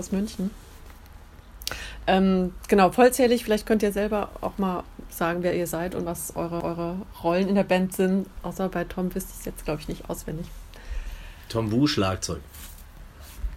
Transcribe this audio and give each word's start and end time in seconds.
aus 0.00 0.12
München. 0.12 0.50
Ähm, 2.06 2.52
genau, 2.66 2.90
vollzählig, 2.90 3.44
vielleicht 3.44 3.66
könnt 3.66 3.82
ihr 3.84 3.92
selber 3.92 4.30
auch 4.40 4.58
mal 4.58 4.82
sagen, 5.10 5.42
wer 5.42 5.54
ihr 5.54 5.66
seid 5.66 5.94
und 5.94 6.06
was 6.06 6.34
eure, 6.34 6.64
eure 6.64 6.96
Rollen 7.22 7.48
in 7.48 7.54
der 7.54 7.64
Band 7.64 7.94
sind. 7.94 8.26
Außer 8.42 8.68
bei 8.68 8.84
Tom 8.84 9.14
wisst 9.14 9.30
ihr 9.30 9.38
es 9.38 9.44
jetzt, 9.44 9.64
glaube 9.64 9.80
ich, 9.80 9.88
nicht 9.88 10.10
auswendig. 10.10 10.46
Tom 11.48 11.70
Wu, 11.70 11.86
Schlagzeug. 11.86 12.40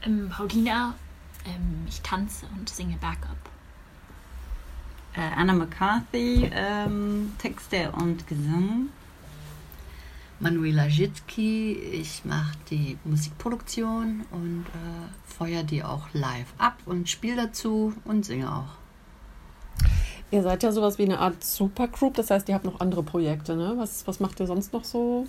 Ähm, 0.06 0.30
Paulina, 0.30 0.94
ähm, 1.46 1.86
ich 1.88 2.02
tanze 2.02 2.46
und 2.58 2.70
singe 2.70 2.98
Backup. 2.98 3.38
Äh, 5.16 5.40
Anna 5.40 5.54
McCarthy, 5.54 6.52
ähm, 6.54 7.34
Texte 7.38 7.92
und 7.92 8.28
Gesang. 8.28 8.90
Manuela 10.44 10.88
Jitzki, 10.88 11.72
ich 11.72 12.26
mache 12.26 12.58
die 12.70 12.98
Musikproduktion 13.06 14.26
und 14.32 14.66
äh, 14.68 15.34
feuer 15.38 15.64
die 15.64 15.86
auch 15.86 16.10
live 16.12 16.54
ab 16.58 16.76
und 16.86 17.10
spiele 17.10 17.38
dazu 17.38 17.94
und 18.04 18.26
singe 18.26 18.54
auch. 18.54 19.86
Ihr 20.32 20.44
seid 20.44 20.62
ja 20.62 20.74
sowas 20.74 20.98
wie 20.98 21.04
eine 21.04 21.20
Art 21.20 21.42
Supergroup, 21.46 22.16
das 22.16 22.30
heißt, 22.30 22.50
ihr 22.50 22.56
habt 22.56 22.66
noch 22.66 22.82
andere 22.82 23.04
Projekte, 23.04 23.56
ne? 23.56 23.76
Was, 23.78 24.06
was 24.06 24.20
macht 24.20 24.42
ihr 24.42 24.48
sonst 24.48 24.74
noch 24.74 24.84
so 24.84 25.28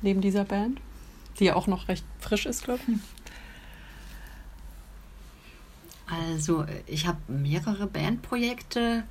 neben 0.00 0.22
dieser 0.22 0.44
Band? 0.44 0.80
Die 1.38 1.44
ja 1.44 1.54
auch 1.54 1.66
noch 1.66 1.88
recht 1.88 2.06
frisch 2.20 2.46
ist, 2.46 2.64
glaube 2.64 2.80
ich. 2.88 2.98
Also 6.06 6.64
ich 6.86 7.06
habe 7.06 7.18
mehrere 7.28 7.86
Bandprojekte, 7.86 9.04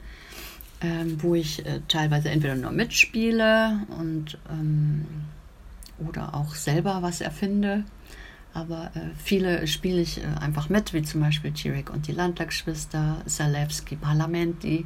ähm, 0.82 1.22
wo 1.22 1.36
ich 1.36 1.66
äh, 1.66 1.82
teilweise 1.88 2.30
entweder 2.30 2.56
nur 2.56 2.72
mitspiele 2.72 3.80
und 4.00 4.38
ähm, 4.50 5.06
oder 6.00 6.34
auch 6.34 6.56
selber 6.56 7.02
was 7.02 7.22
erfinde. 7.22 7.84
Aber 8.54 8.92
äh, 8.96 9.00
viele 9.18 9.66
spiele 9.68 10.02
ich 10.02 10.24
äh, 10.24 10.28
einfach 10.40 10.70
mit, 10.70 10.94
wie 10.94 11.04
zum 11.04 11.22
Beispiel 11.22 11.54
Chirek 11.54 11.90
und 11.90 12.08
die 12.08 12.12
Landtagsschwester, 12.12 13.22
Salewski 13.26 13.96
Parlamenti. 13.96 14.86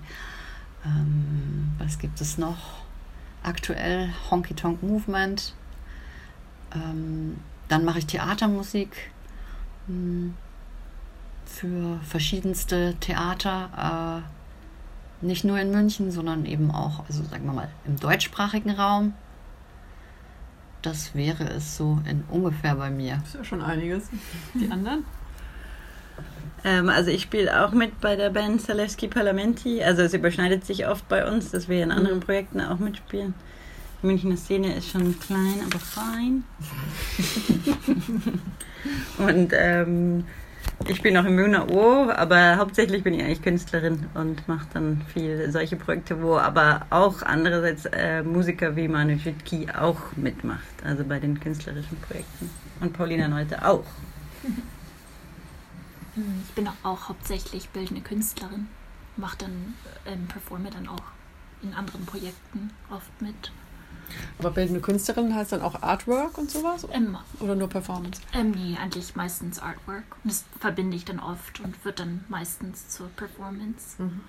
Ähm, 0.86 1.72
was 1.80 1.98
gibt 1.98 2.22
es 2.22 2.38
noch? 2.38 2.84
Aktuell 3.42 4.10
Honky 4.30 4.54
Tonk 4.54 4.84
Movement. 4.84 5.56
Ähm, 6.74 7.38
dann 7.68 7.86
mache 7.86 8.00
ich 8.00 8.06
Theatermusik. 8.06 9.12
Mh, 9.88 9.94
hm, 9.94 10.34
für 11.46 12.00
verschiedenste 12.04 12.96
Theater, 13.00 14.24
äh, 14.24 14.35
nicht 15.22 15.44
nur 15.44 15.60
in 15.60 15.72
München, 15.72 16.12
sondern 16.12 16.46
eben 16.46 16.72
auch, 16.72 17.04
also 17.08 17.24
sagen 17.24 17.46
wir 17.46 17.54
mal, 17.54 17.70
im 17.86 18.00
deutschsprachigen 18.00 18.72
Raum. 18.72 19.14
Das 20.82 21.16
wäre 21.16 21.46
es 21.46 21.78
so 21.78 22.00
in 22.08 22.24
ungefähr 22.30 22.76
bei 22.76 22.92
mir. 22.92 23.18
Das 23.22 23.30
ist 23.30 23.36
ja 23.36 23.44
schon 23.44 23.62
einiges. 23.62 24.10
Die 24.54 24.70
anderen? 24.70 25.06
Ähm, 26.66 26.90
also 26.90 27.12
ich 27.12 27.22
spiele 27.22 27.64
auch 27.64 27.74
mit 27.74 28.02
bei 28.02 28.16
der 28.16 28.32
Band 28.32 28.60
Zaleski 28.60 29.08
Parlamenti. 29.08 29.84
Also 29.84 30.02
es 30.02 30.16
überschneidet 30.16 30.66
sich 30.66 30.88
oft 30.88 31.08
bei 31.08 31.32
uns, 31.32 31.52
dass 31.52 31.70
wir 31.70 31.84
in 31.84 31.92
anderen 31.92 32.18
mhm. 32.18 32.22
Projekten 32.22 32.60
auch 32.60 32.80
mitspielen. 32.80 33.36
Die 34.02 34.08
Münchner 34.08 34.36
Szene 34.36 34.76
ist 34.76 34.90
schon 34.90 35.20
klein, 35.20 35.62
aber 35.64 35.80
fein. 35.80 36.44
Und 39.20 39.54
ähm, 39.54 40.26
ich 40.88 41.02
bin 41.02 41.18
auch 41.18 41.26
im 41.26 41.36
Münchner 41.36 41.70
O, 41.72 42.10
aber 42.10 42.58
hauptsächlich 42.58 43.04
bin 43.04 43.14
ich 43.14 43.24
eigentlich 43.24 43.42
Künstlerin 43.42 44.08
und 44.14 44.48
mache 44.48 44.68
dann 44.74 45.02
viel 45.14 45.52
solche 45.52 45.76
Projekte, 45.76 46.22
wo 46.22 46.38
aber 46.38 46.86
auch 46.90 47.22
andererseits 47.24 47.86
äh, 47.86 48.24
Musiker 48.24 48.76
wie 48.76 48.88
Manu 48.88 49.18
Schüttki 49.18 49.68
auch 49.72 50.00
mitmacht, 50.16 50.62
also 50.84 51.04
bei 51.04 51.20
den 51.20 51.40
künstlerischen 51.40 51.98
Projekten. 52.02 52.50
Und 52.82 52.94
Paulina 52.94 53.28
Neute 53.28 53.66
auch. 53.66 53.86
Ich 56.16 56.54
bin 56.54 56.70
auch 56.84 57.10
hauptsächlich 57.10 57.70
bildende 57.70 58.02
Künstlerin, 58.02 58.68
mache 59.18 59.38
dann, 59.40 59.74
ähm, 60.06 60.28
performe 60.28 60.70
dann 60.70 60.88
auch 60.88 61.04
in 61.62 61.74
anderen 61.74 62.06
Projekten 62.06 62.70
oft 62.90 63.22
mit. 63.22 63.52
Aber 64.40 64.52
bildende 64.52 64.82
Künstlerin 64.82 65.34
heißt 65.36 65.52
dann 65.52 65.62
auch 65.62 65.82
Artwork 65.82 66.38
und 66.38 66.52
sowas? 66.52 66.88
Ähm, 66.92 67.18
Oder 67.40 67.56
nur 67.56 67.70
Performance? 67.70 68.22
Ähm, 68.34 68.52
nee, 68.52 68.78
eigentlich 68.82 69.16
meistens 69.16 69.60
Artwork. 69.60 70.04
Und 70.24 70.32
das 70.32 70.44
verbinde 70.60 70.98
ich 70.98 71.06
dann 71.06 71.20
oft 71.20 71.60
und 71.62 71.84
wird 71.86 72.00
dann 72.00 72.24
meistens 72.30 72.90
zur 72.90 73.08
Performance. 73.10 74.02
Mhm. 74.02 74.22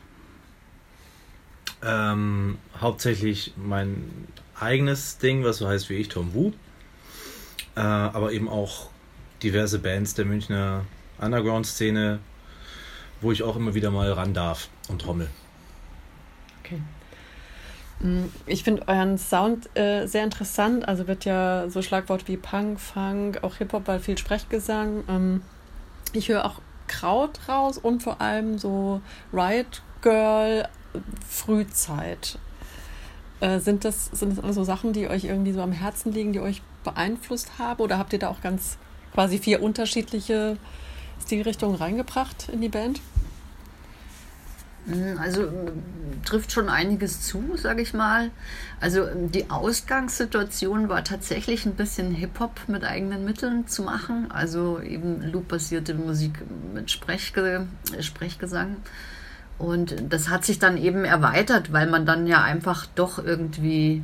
Ähm, 1.83 2.59
hauptsächlich 2.81 3.53
mein 3.57 4.29
eigenes 4.59 5.19
Ding, 5.19 5.45
was 5.45 5.59
so 5.59 5.69
heißt 5.69 5.91
wie 5.91 5.95
ich, 5.95 6.09
Tom 6.09 6.33
Wu. 6.35 6.53
Äh, 7.77 7.81
aber 7.81 8.33
eben 8.33 8.49
auch 8.49 8.91
diverse 9.43 9.79
Bands 9.79 10.15
der 10.15 10.25
Münchner 10.25 10.85
Underground-Szene, 11.19 12.21
wo 13.21 13.33
ich 13.33 13.43
auch 13.43 13.57
immer 13.57 13.75
wieder 13.75 13.91
mal 13.91 14.11
ran 14.13 14.35
darf 14.35 14.69
und 14.89 15.03
trommel. 15.03 15.29
Okay. 16.63 16.81
Mm, 18.01 18.25
ich 18.47 18.65
finde 18.65 18.87
euren 18.89 19.19
Sound 19.19 19.69
äh, 19.77 20.07
sehr 20.07 20.25
interessant. 20.25 20.87
Also 20.87 21.07
wird 21.07 21.25
ja 21.25 21.69
so 21.69 21.83
Schlagwort 21.83 22.29
wie 22.29 22.37
Punk, 22.37 22.81
Funk, 22.81 23.43
auch 23.43 23.57
Hip-Hop, 23.57 23.87
weil 23.87 24.01
viel 24.01 24.19
Sprechgesang. 24.19 25.05
Ähm, 25.09 25.43
ich 26.13 26.29
höre 26.29 26.45
auch 26.45 26.61
Kraut 26.89 27.41
raus 27.49 27.79
und 27.79 28.03
vor 28.03 28.21
allem 28.21 28.59
so 28.59 29.01
Riot 29.33 29.83
Girl 30.03 30.69
Frühzeit. 31.29 32.39
Äh, 33.41 33.59
sind, 33.59 33.85
das, 33.85 34.07
sind 34.07 34.39
das 34.39 34.45
also 34.45 34.65
Sachen, 34.65 34.93
die 34.93 35.09
euch 35.09 35.25
irgendwie 35.25 35.53
so 35.53 35.61
am 35.61 35.73
Herzen 35.73 36.13
liegen, 36.13 36.33
die 36.33 36.41
euch 36.41 36.63
beeinflusst 36.85 37.59
haben? 37.59 37.83
Oder 37.83 37.99
habt 37.99 38.13
ihr 38.13 38.19
da 38.19 38.29
auch 38.29 38.41
ganz 38.41 38.79
quasi 39.13 39.39
vier 39.39 39.63
unterschiedliche 39.63 40.57
Stilrichtungen 41.23 41.77
reingebracht 41.77 42.49
in 42.51 42.61
die 42.61 42.69
Band? 42.69 43.01
Hm, 44.87 45.19
also 45.19 45.49
trifft 46.25 46.53
schon 46.53 46.69
einiges 46.69 47.23
zu, 47.23 47.57
sage 47.57 47.83
ich 47.83 47.95
mal. 47.95 48.31
Also 48.81 49.07
die 49.15 49.51
Ausgangssituation 49.51 50.89
war 50.89 51.05
tatsächlich 51.05 51.67
ein 51.67 51.75
bisschen 51.75 52.13
Hip-Hop 52.13 52.69
mit 52.69 52.85
eigenen 52.85 53.25
Mitteln 53.25 53.67
zu 53.67 53.83
machen. 53.83 54.31
Also 54.31 54.81
eben 54.81 55.23
loop-basierte 55.23 55.95
Musik 55.95 56.43
mit 56.75 56.91
Sprechge 56.91 57.67
Sprechgesang. 58.01 58.77
Und 59.59 59.95
das 60.11 60.29
hat 60.29 60.45
sich 60.45 60.59
dann 60.59 60.77
eben 60.77 61.05
erweitert, 61.05 61.73
weil 61.73 61.89
man 61.89 62.05
dann 62.05 62.27
ja 62.27 62.43
einfach 62.43 62.87
doch 62.95 63.19
irgendwie 63.19 64.03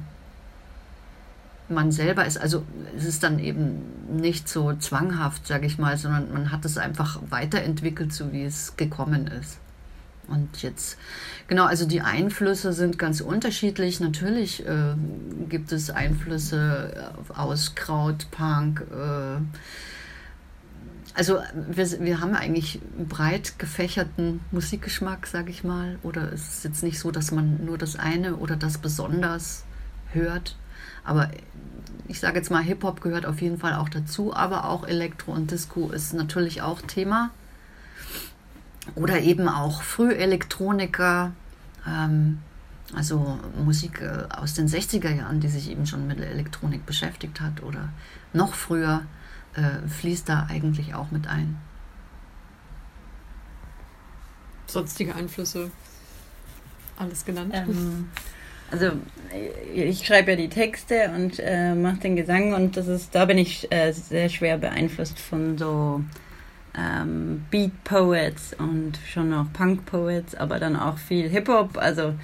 man 1.69 1.93
selber 1.93 2.26
ist. 2.26 2.38
Also 2.38 2.64
es 2.97 3.04
ist 3.04 3.22
dann 3.22 3.38
eben 3.38 3.82
nicht 4.20 4.49
so 4.49 4.75
zwanghaft, 4.75 5.47
sage 5.47 5.66
ich 5.66 5.78
mal, 5.78 5.97
sondern 5.97 6.32
man 6.32 6.53
hat 6.53 6.64
es 6.64 6.78
einfach 6.78 7.20
weiterentwickelt, 7.31 8.12
so 8.12 8.32
wie 8.32 8.44
es 8.44 8.76
gekommen 8.76 9.26
ist. 9.26 9.59
Und 10.28 10.62
jetzt, 10.62 10.99
genau, 11.49 11.65
also 11.65 11.87
die 11.87 12.00
Einflüsse 12.00 12.72
sind 12.72 12.99
ganz 12.99 13.21
unterschiedlich. 13.21 14.00
Natürlich 14.00 14.66
äh, 14.66 14.94
gibt 15.49 15.72
es 15.72 15.91
Einflüsse 15.91 17.12
aus 17.34 17.75
Kraut, 17.75 18.31
Punk. 18.31 18.82
Äh, 18.93 19.41
also 21.15 21.41
wir, 21.55 22.00
wir 22.00 22.21
haben 22.21 22.34
eigentlich 22.34 22.81
breit 23.09 23.59
gefächerten 23.59 24.41
Musikgeschmack, 24.50 25.27
sage 25.27 25.50
ich 25.50 25.65
mal. 25.65 25.99
Oder 26.03 26.32
es 26.32 26.49
ist 26.49 26.65
jetzt 26.65 26.82
nicht 26.82 26.99
so, 26.99 27.11
dass 27.11 27.32
man 27.32 27.65
nur 27.65 27.77
das 27.77 27.97
eine 27.97 28.37
oder 28.37 28.56
das 28.56 28.78
besonders 28.78 29.65
hört. 30.12 30.56
Aber 31.05 31.31
ich 32.09 32.21
sage 32.21 32.38
jetzt 32.38 32.50
mal, 32.50 32.62
Hip-Hop 32.62 33.00
gehört 33.00 33.27
auf 33.27 33.43
jeden 33.43 33.59
Fall 33.59 33.75
auch 33.75 33.88
dazu. 33.88 34.34
Aber 34.34 34.69
auch 34.69 34.87
Elektro 34.87 35.32
und 35.32 35.50
Disco 35.50 35.91
ist 35.91 36.15
natürlich 36.15 36.62
auch 36.62 36.81
Thema 36.81 37.31
oder 38.94 39.20
eben 39.20 39.48
auch 39.48 39.82
Frühelektroniker, 39.82 41.32
ähm, 41.87 42.38
also 42.94 43.38
Musik 43.65 44.00
äh, 44.00 44.34
aus 44.34 44.54
den 44.54 44.69
60er 44.69 45.15
Jahren, 45.15 45.41
die 45.41 45.48
sich 45.48 45.70
eben 45.70 45.87
schon 45.87 46.06
mit 46.06 46.20
Elektronik 46.20 46.84
beschäftigt 46.84 47.41
hat 47.41 47.62
oder 47.62 47.88
noch 48.32 48.54
früher, 48.54 49.03
äh, 49.54 49.87
fließt 49.88 50.28
da 50.28 50.47
eigentlich 50.50 50.94
auch 50.94 51.10
mit 51.10 51.26
ein. 51.26 51.59
Sonstige 54.67 55.14
Einflüsse, 55.14 55.70
alles 56.96 57.25
genannt. 57.25 57.52
Ähm, 57.55 58.08
also 58.70 58.93
ich 59.75 60.06
schreibe 60.06 60.31
ja 60.31 60.37
die 60.37 60.49
Texte 60.49 61.11
und 61.14 61.38
äh, 61.38 61.75
mache 61.75 61.99
den 61.99 62.17
Gesang 62.17 62.55
und 62.55 62.76
das 62.76 62.88
ist, 62.88 63.14
da 63.14 63.26
bin 63.26 63.37
ich 63.37 63.70
äh, 63.70 63.93
sehr 63.93 64.31
schwer 64.31 64.56
beeinflusst 64.56 65.19
von 65.19 65.58
so 65.58 66.02
ähm, 66.77 67.45
Beat 67.51 67.85
Poets 67.85 68.55
und 68.59 68.99
schon 69.07 69.33
auch 69.33 69.47
Punk 69.53 69.87
Poets, 69.87 70.35
aber 70.35 70.59
dann 70.59 70.77
auch 70.77 70.99
viel 70.99 71.29
Hip 71.29 71.49
Hop. 71.49 71.77
Also 71.77 72.15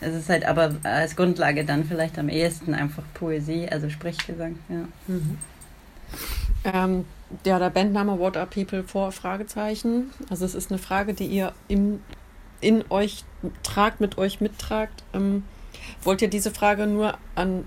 es 0.00 0.14
ist 0.14 0.28
halt 0.28 0.44
aber 0.44 0.74
als 0.82 1.16
Grundlage 1.16 1.64
dann 1.64 1.84
vielleicht 1.84 2.18
am 2.18 2.28
ehesten 2.28 2.74
einfach 2.74 3.02
Poesie, 3.14 3.68
also 3.68 3.90
Sprechgesang. 3.90 4.58
Ja. 4.68 4.88
Mhm. 5.06 5.38
Ähm, 6.64 7.04
ja, 7.44 7.58
der 7.58 7.70
Bandname 7.70 8.18
What 8.18 8.36
Are 8.36 8.46
People 8.46 8.82
for? 8.82 9.12
Fragezeichen. 9.12 10.10
Also 10.30 10.44
es 10.44 10.54
ist 10.54 10.70
eine 10.70 10.78
Frage, 10.78 11.14
die 11.14 11.26
ihr 11.26 11.52
im, 11.68 12.00
in 12.60 12.84
euch 12.90 13.24
tragt, 13.62 14.00
mit 14.00 14.18
euch 14.18 14.40
mittragt. 14.40 15.04
Ähm, 15.12 15.44
wollt 16.02 16.22
ihr 16.22 16.28
diese 16.28 16.50
Frage 16.50 16.86
nur 16.86 17.16
an 17.34 17.64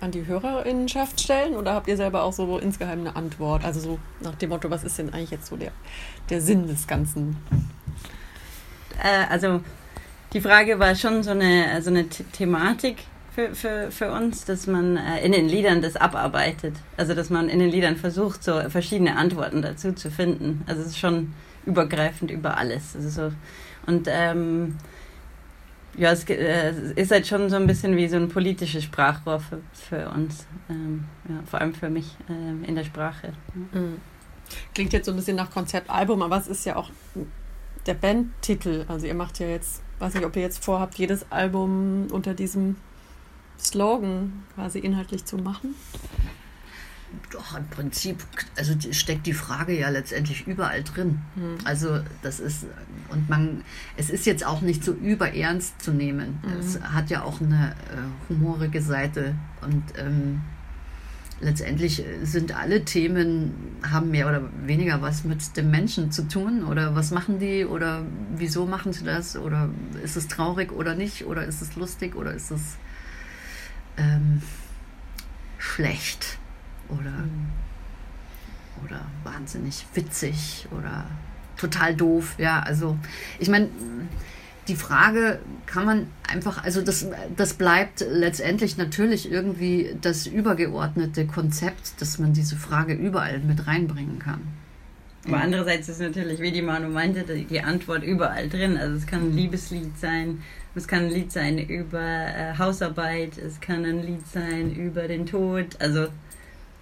an 0.00 0.10
die 0.10 0.26
Hörerinnenschaft 0.26 1.20
stellen 1.20 1.54
oder 1.54 1.74
habt 1.74 1.88
ihr 1.88 1.96
selber 1.96 2.22
auch 2.22 2.32
so 2.32 2.58
insgeheim 2.58 3.00
eine 3.00 3.16
Antwort? 3.16 3.64
Also 3.64 3.80
so 3.80 3.98
nach 4.20 4.34
dem 4.36 4.50
Motto, 4.50 4.70
was 4.70 4.84
ist 4.84 4.98
denn 4.98 5.12
eigentlich 5.12 5.30
jetzt 5.30 5.46
so 5.46 5.56
der, 5.56 5.72
der 6.30 6.40
Sinn 6.40 6.66
des 6.66 6.86
Ganzen? 6.86 7.36
Äh, 9.02 9.26
also 9.30 9.60
die 10.32 10.40
Frage 10.40 10.78
war 10.78 10.94
schon 10.94 11.22
so 11.22 11.30
eine, 11.30 11.80
so 11.82 11.90
eine 11.90 12.08
Thematik 12.08 13.04
für, 13.34 13.54
für, 13.54 13.90
für 13.90 14.12
uns, 14.12 14.44
dass 14.44 14.66
man 14.66 14.96
äh, 14.96 15.24
in 15.24 15.32
den 15.32 15.48
Liedern 15.48 15.80
das 15.80 15.96
abarbeitet. 15.96 16.74
Also 16.96 17.14
dass 17.14 17.30
man 17.30 17.48
in 17.48 17.58
den 17.58 17.70
Liedern 17.70 17.96
versucht, 17.96 18.42
so 18.42 18.60
verschiedene 18.68 19.16
Antworten 19.16 19.62
dazu 19.62 19.92
zu 19.92 20.10
finden. 20.10 20.64
Also 20.66 20.82
es 20.82 20.88
ist 20.88 20.98
schon 20.98 21.34
übergreifend 21.64 22.30
über 22.30 22.56
alles. 22.56 22.96
Also 22.96 23.08
so, 23.08 23.32
und 23.86 24.06
ähm, 24.10 24.76
ja, 25.96 26.12
es 26.12 26.24
äh, 26.28 26.72
ist 26.94 27.10
halt 27.10 27.26
schon 27.26 27.48
so 27.50 27.56
ein 27.56 27.66
bisschen 27.66 27.96
wie 27.96 28.08
so 28.08 28.16
ein 28.16 28.28
politisches 28.28 28.84
Sprachrohr 28.84 29.40
für, 29.40 29.60
für 29.72 30.10
uns. 30.10 30.46
Ähm, 30.68 31.04
ja, 31.28 31.36
vor 31.46 31.60
allem 31.60 31.74
für 31.74 31.90
mich 31.90 32.16
ähm, 32.28 32.64
in 32.64 32.74
der 32.74 32.84
Sprache. 32.84 33.32
Mhm. 33.72 33.96
Klingt 34.74 34.92
jetzt 34.92 35.06
so 35.06 35.12
ein 35.12 35.16
bisschen 35.16 35.36
nach 35.36 35.50
Konzeptalbum, 35.50 36.22
aber 36.22 36.36
es 36.36 36.48
ist 36.48 36.64
ja 36.64 36.76
auch 36.76 36.90
der 37.86 37.94
Bandtitel. 37.94 38.84
Also 38.88 39.06
ihr 39.06 39.14
macht 39.14 39.38
ja 39.40 39.48
jetzt, 39.48 39.82
weiß 39.98 40.14
nicht, 40.14 40.24
ob 40.24 40.36
ihr 40.36 40.42
jetzt 40.42 40.64
vorhabt, 40.64 40.98
jedes 40.98 41.30
Album 41.30 42.06
unter 42.10 42.34
diesem 42.34 42.76
Slogan 43.58 44.44
quasi 44.54 44.78
inhaltlich 44.78 45.24
zu 45.24 45.36
machen. 45.36 45.74
Doch, 47.30 47.56
im 47.56 47.66
Prinzip, 47.68 48.22
also 48.56 48.74
steckt 48.92 49.26
die 49.26 49.32
Frage 49.32 49.78
ja 49.78 49.88
letztendlich 49.90 50.46
überall 50.46 50.82
drin. 50.82 51.20
Mhm. 51.36 51.58
Also 51.64 52.00
das 52.22 52.40
ist, 52.40 52.66
und 53.10 53.28
man, 53.28 53.62
es 53.96 54.10
ist 54.10 54.26
jetzt 54.26 54.46
auch 54.46 54.60
nicht 54.60 54.84
so 54.84 54.92
überernst 54.92 55.80
zu 55.80 55.92
nehmen. 55.92 56.38
Mhm. 56.42 56.60
Es 56.60 56.80
hat 56.80 57.10
ja 57.10 57.22
auch 57.22 57.40
eine 57.40 57.72
äh, 57.72 58.28
humorige 58.30 58.82
Seite 58.82 59.34
und 59.62 59.82
ähm, 59.96 60.40
letztendlich 61.40 62.04
sind 62.22 62.56
alle 62.56 62.84
Themen, 62.84 63.52
haben 63.82 64.10
mehr 64.10 64.28
oder 64.28 64.42
weniger 64.64 65.02
was 65.02 65.24
mit 65.24 65.56
dem 65.56 65.70
Menschen 65.70 66.10
zu 66.10 66.26
tun 66.26 66.64
oder 66.64 66.94
was 66.94 67.10
machen 67.10 67.38
die 67.38 67.64
oder 67.64 68.02
wieso 68.34 68.66
machen 68.66 68.92
sie 68.92 69.04
das 69.04 69.36
oder 69.36 69.70
ist 70.02 70.16
es 70.16 70.28
traurig 70.28 70.72
oder 70.72 70.94
nicht 70.94 71.26
oder 71.26 71.44
ist 71.44 71.62
es 71.62 71.76
lustig 71.76 72.16
oder 72.16 72.32
ist 72.32 72.50
es 72.50 72.76
ähm, 73.96 74.42
schlecht 75.58 76.38
oder, 76.88 77.10
mhm. 77.10 77.48
oder 78.84 79.00
wahnsinnig 79.24 79.86
witzig 79.94 80.66
oder 80.76 81.06
total 81.56 81.94
doof. 81.94 82.34
Ja, 82.38 82.60
also 82.60 82.96
ich 83.38 83.48
meine, 83.48 83.68
die 84.68 84.76
Frage 84.76 85.40
kann 85.66 85.86
man 85.86 86.06
einfach, 86.28 86.62
also 86.62 86.82
das, 86.82 87.06
das 87.36 87.54
bleibt 87.54 88.04
letztendlich 88.08 88.76
natürlich 88.76 89.30
irgendwie 89.30 89.96
das 90.00 90.26
übergeordnete 90.26 91.26
Konzept, 91.26 92.00
dass 92.00 92.18
man 92.18 92.34
diese 92.34 92.56
Frage 92.56 92.92
überall 92.92 93.40
mit 93.40 93.66
reinbringen 93.66 94.18
kann. 94.18 94.40
Aber 95.26 95.42
andererseits 95.42 95.88
ist 95.88 96.00
natürlich, 96.00 96.40
wie 96.40 96.52
die 96.52 96.62
Manu 96.62 96.88
meinte, 96.88 97.22
die 97.24 97.60
Antwort 97.60 98.02
überall 98.02 98.48
drin. 98.48 98.78
Also 98.78 98.96
es 98.96 99.06
kann 99.06 99.28
ein 99.28 99.36
Liebeslied 99.36 99.98
sein, 99.98 100.42
es 100.74 100.86
kann 100.86 101.06
ein 101.06 101.10
Lied 101.10 101.32
sein 101.32 101.58
über 101.58 102.00
äh, 102.00 102.56
Hausarbeit, 102.56 103.36
es 103.36 103.60
kann 103.60 103.84
ein 103.84 104.02
Lied 104.02 104.26
sein 104.26 104.74
über 104.74 105.08
den 105.08 105.26
Tod. 105.26 105.76
Also 105.80 106.06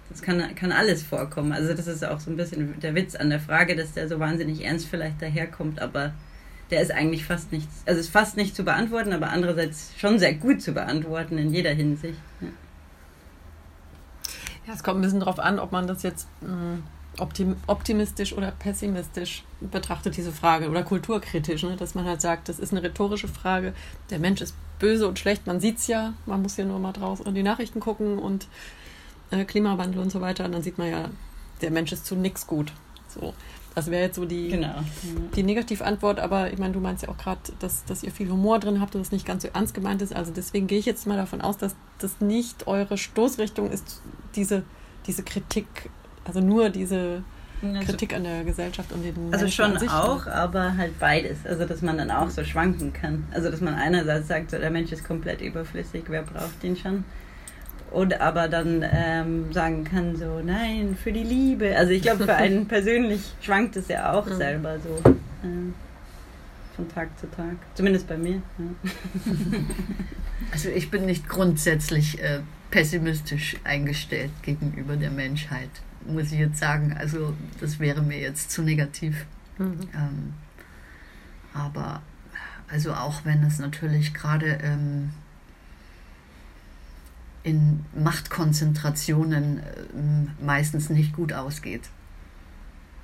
das 0.09 0.21
kann, 0.21 0.55
kann 0.55 0.71
alles 0.71 1.03
vorkommen. 1.03 1.51
Also 1.51 1.73
das 1.73 1.87
ist 1.87 2.03
auch 2.05 2.19
so 2.19 2.31
ein 2.31 2.37
bisschen 2.37 2.79
der 2.79 2.95
Witz 2.95 3.15
an 3.15 3.29
der 3.29 3.39
Frage, 3.39 3.75
dass 3.75 3.93
der 3.93 4.07
so 4.07 4.19
wahnsinnig 4.19 4.63
ernst 4.63 4.87
vielleicht 4.87 5.21
daherkommt, 5.21 5.81
aber 5.81 6.13
der 6.71 6.81
ist 6.81 6.91
eigentlich 6.91 7.25
fast 7.25 7.51
nicht, 7.51 7.67
also 7.85 7.99
ist 7.99 8.09
fast 8.09 8.37
nicht 8.37 8.55
zu 8.55 8.63
beantworten, 8.63 9.13
aber 9.13 9.29
andererseits 9.29 9.91
schon 9.97 10.19
sehr 10.19 10.33
gut 10.33 10.61
zu 10.61 10.73
beantworten 10.73 11.37
in 11.37 11.53
jeder 11.53 11.71
Hinsicht. 11.71 12.19
Ja, 12.41 12.47
ja 14.67 14.73
es 14.73 14.83
kommt 14.83 14.99
ein 14.99 15.01
bisschen 15.01 15.19
darauf 15.19 15.39
an, 15.39 15.59
ob 15.59 15.71
man 15.71 15.87
das 15.87 16.03
jetzt 16.03 16.27
hm, 16.41 16.83
optim 17.19 17.55
optimistisch 17.67 18.33
oder 18.33 18.51
pessimistisch 18.51 19.43
betrachtet, 19.59 20.17
diese 20.17 20.31
Frage, 20.31 20.69
oder 20.69 20.83
kulturkritisch, 20.83 21.63
ne? 21.63 21.75
dass 21.77 21.95
man 21.95 22.05
halt 22.05 22.21
sagt, 22.21 22.49
das 22.49 22.59
ist 22.59 22.71
eine 22.71 22.83
rhetorische 22.83 23.27
Frage, 23.27 23.73
der 24.09 24.19
Mensch 24.19 24.41
ist 24.41 24.55
böse 24.79 25.07
und 25.07 25.19
schlecht, 25.19 25.47
man 25.47 25.59
sieht 25.59 25.77
es 25.77 25.87
ja, 25.87 26.13
man 26.25 26.41
muss 26.41 26.57
ja 26.57 26.65
nur 26.65 26.79
mal 26.79 26.93
draußen 26.93 27.25
in 27.25 27.33
die 27.33 27.43
Nachrichten 27.43 27.79
gucken 27.79 28.19
und 28.19 28.47
äh, 29.31 29.45
Klimawandel 29.45 30.01
und 30.01 30.11
so 30.11 30.21
weiter, 30.21 30.45
und 30.45 30.53
dann 30.53 30.63
sieht 30.63 30.77
man 30.77 30.89
ja, 30.89 31.09
der 31.61 31.71
Mensch 31.71 31.91
ist 31.91 32.05
zu 32.05 32.15
nichts 32.15 32.47
gut. 32.47 32.71
So. 33.07 33.33
Das 33.77 33.91
wäre 33.91 34.05
jetzt 34.05 34.15
so 34.15 34.25
die, 34.25 34.49
genau. 34.49 34.73
die 35.35 35.43
Negativantwort, 35.43 36.19
aber 36.19 36.51
ich 36.51 36.57
meine, 36.57 36.73
du 36.73 36.79
meinst 36.79 37.03
ja 37.03 37.09
auch 37.09 37.17
gerade, 37.17 37.39
dass, 37.59 37.85
dass 37.85 38.01
ihr 38.01 38.11
viel 38.11 38.27
Humor 38.27 38.57
drin 38.57 38.81
habt 38.81 38.95
und 38.95 39.01
das 39.01 39.11
nicht 39.11 39.23
ganz 39.23 39.43
so 39.43 39.49
ernst 39.53 39.75
gemeint 39.75 40.01
ist. 40.01 40.15
Also 40.15 40.33
deswegen 40.35 40.65
gehe 40.65 40.79
ich 40.79 40.87
jetzt 40.87 41.05
mal 41.05 41.15
davon 41.15 41.41
aus, 41.41 41.57
dass 41.57 41.75
das 41.99 42.19
nicht 42.19 42.65
eure 42.65 42.97
Stoßrichtung 42.97 43.69
ist, 43.69 44.01
diese, 44.35 44.63
diese 45.05 45.21
Kritik, 45.21 45.67
also 46.25 46.39
nur 46.39 46.71
diese 46.71 47.21
also, 47.61 47.85
Kritik 47.85 48.15
an 48.15 48.23
der 48.23 48.43
Gesellschaft 48.45 48.91
und 48.91 49.03
den 49.03 49.13
Also 49.31 49.45
Menschen 49.45 49.51
schon 49.51 49.77
sich, 49.77 49.91
auch, 49.91 50.25
ne? 50.25 50.33
aber 50.33 50.75
halt 50.75 50.97
beides. 50.99 51.45
Also 51.45 51.65
dass 51.65 51.83
man 51.83 51.99
dann 51.99 52.09
auch 52.09 52.31
so 52.31 52.43
schwanken 52.43 52.93
kann. 52.93 53.25
Also 53.31 53.51
dass 53.51 53.61
man 53.61 53.75
einerseits 53.75 54.27
sagt, 54.27 54.49
so, 54.49 54.57
der 54.57 54.71
Mensch 54.71 54.91
ist 54.91 55.03
komplett 55.03 55.39
überflüssig, 55.41 56.05
wer 56.07 56.23
braucht 56.23 56.63
den 56.63 56.75
schon? 56.75 57.03
Und 57.91 58.19
aber 58.19 58.47
dann 58.47 58.85
ähm, 58.89 59.53
sagen 59.53 59.83
kann 59.83 60.15
so, 60.15 60.41
nein, 60.43 60.97
für 61.01 61.11
die 61.11 61.23
Liebe. 61.23 61.75
Also 61.75 61.91
ich 61.91 62.01
glaube, 62.01 62.25
für 62.25 62.35
einen 62.35 62.67
persönlich 62.67 63.21
schwankt 63.41 63.75
es 63.75 63.87
ja 63.87 64.13
auch 64.13 64.27
ja. 64.27 64.35
selber 64.35 64.77
so 64.79 65.09
äh, 65.09 65.71
von 66.75 66.89
Tag 66.89 67.17
zu 67.19 67.29
Tag. 67.31 67.55
Zumindest 67.75 68.07
bei 68.07 68.17
mir. 68.17 68.41
Ja. 68.57 68.65
Also 70.51 70.69
ich 70.69 70.91
bin 70.91 71.05
nicht 71.05 71.27
grundsätzlich 71.27 72.21
äh, 72.21 72.41
pessimistisch 72.69 73.57
eingestellt 73.63 74.31
gegenüber 74.43 74.95
der 74.95 75.11
Menschheit, 75.11 75.69
muss 76.05 76.31
ich 76.31 76.39
jetzt 76.39 76.59
sagen. 76.59 76.95
Also 76.97 77.33
das 77.59 77.79
wäre 77.79 78.01
mir 78.01 78.19
jetzt 78.19 78.51
zu 78.51 78.61
negativ. 78.61 79.25
Mhm. 79.57 79.79
Ähm, 79.95 80.33
aber 81.53 82.01
also 82.69 82.93
auch 82.93 83.25
wenn 83.25 83.43
es 83.43 83.59
natürlich 83.59 84.13
gerade 84.13 84.59
ähm, 84.61 85.11
in 87.47 87.85
Machtkonzentrationen 87.95 89.59
äh, 89.59 90.43
meistens 90.43 90.89
nicht 90.89 91.15
gut 91.15 91.31
ausgeht. 91.31 91.83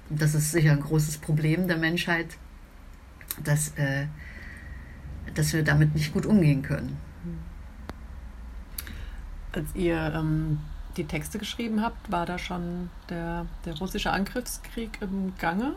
Das 0.10 0.36
ist 0.36 0.52
sicher 0.52 0.74
ein 0.74 0.82
großes 0.82 1.20
Problem 1.20 1.70
der 1.70 1.78
Menschheit, 1.78 2.28
dass, 3.42 3.70
äh, 3.78 4.08
dass 5.34 5.54
wir 5.54 5.64
damit 5.64 5.96
nicht 5.96 6.12
gut 6.12 6.26
umgehen 6.26 6.62
können. 6.62 6.98
Als 9.54 9.74
ihr 9.76 10.14
ähm, 10.14 10.60
die 10.98 11.06
Texte 11.06 11.40
geschrieben 11.40 11.82
habt, 11.82 12.12
war 12.12 12.26
da 12.26 12.38
schon 12.38 12.90
der, 13.08 13.46
der 13.64 13.78
russische 13.78 14.12
Angriffskrieg 14.12 14.98
im 15.00 15.32
Gange? 15.40 15.74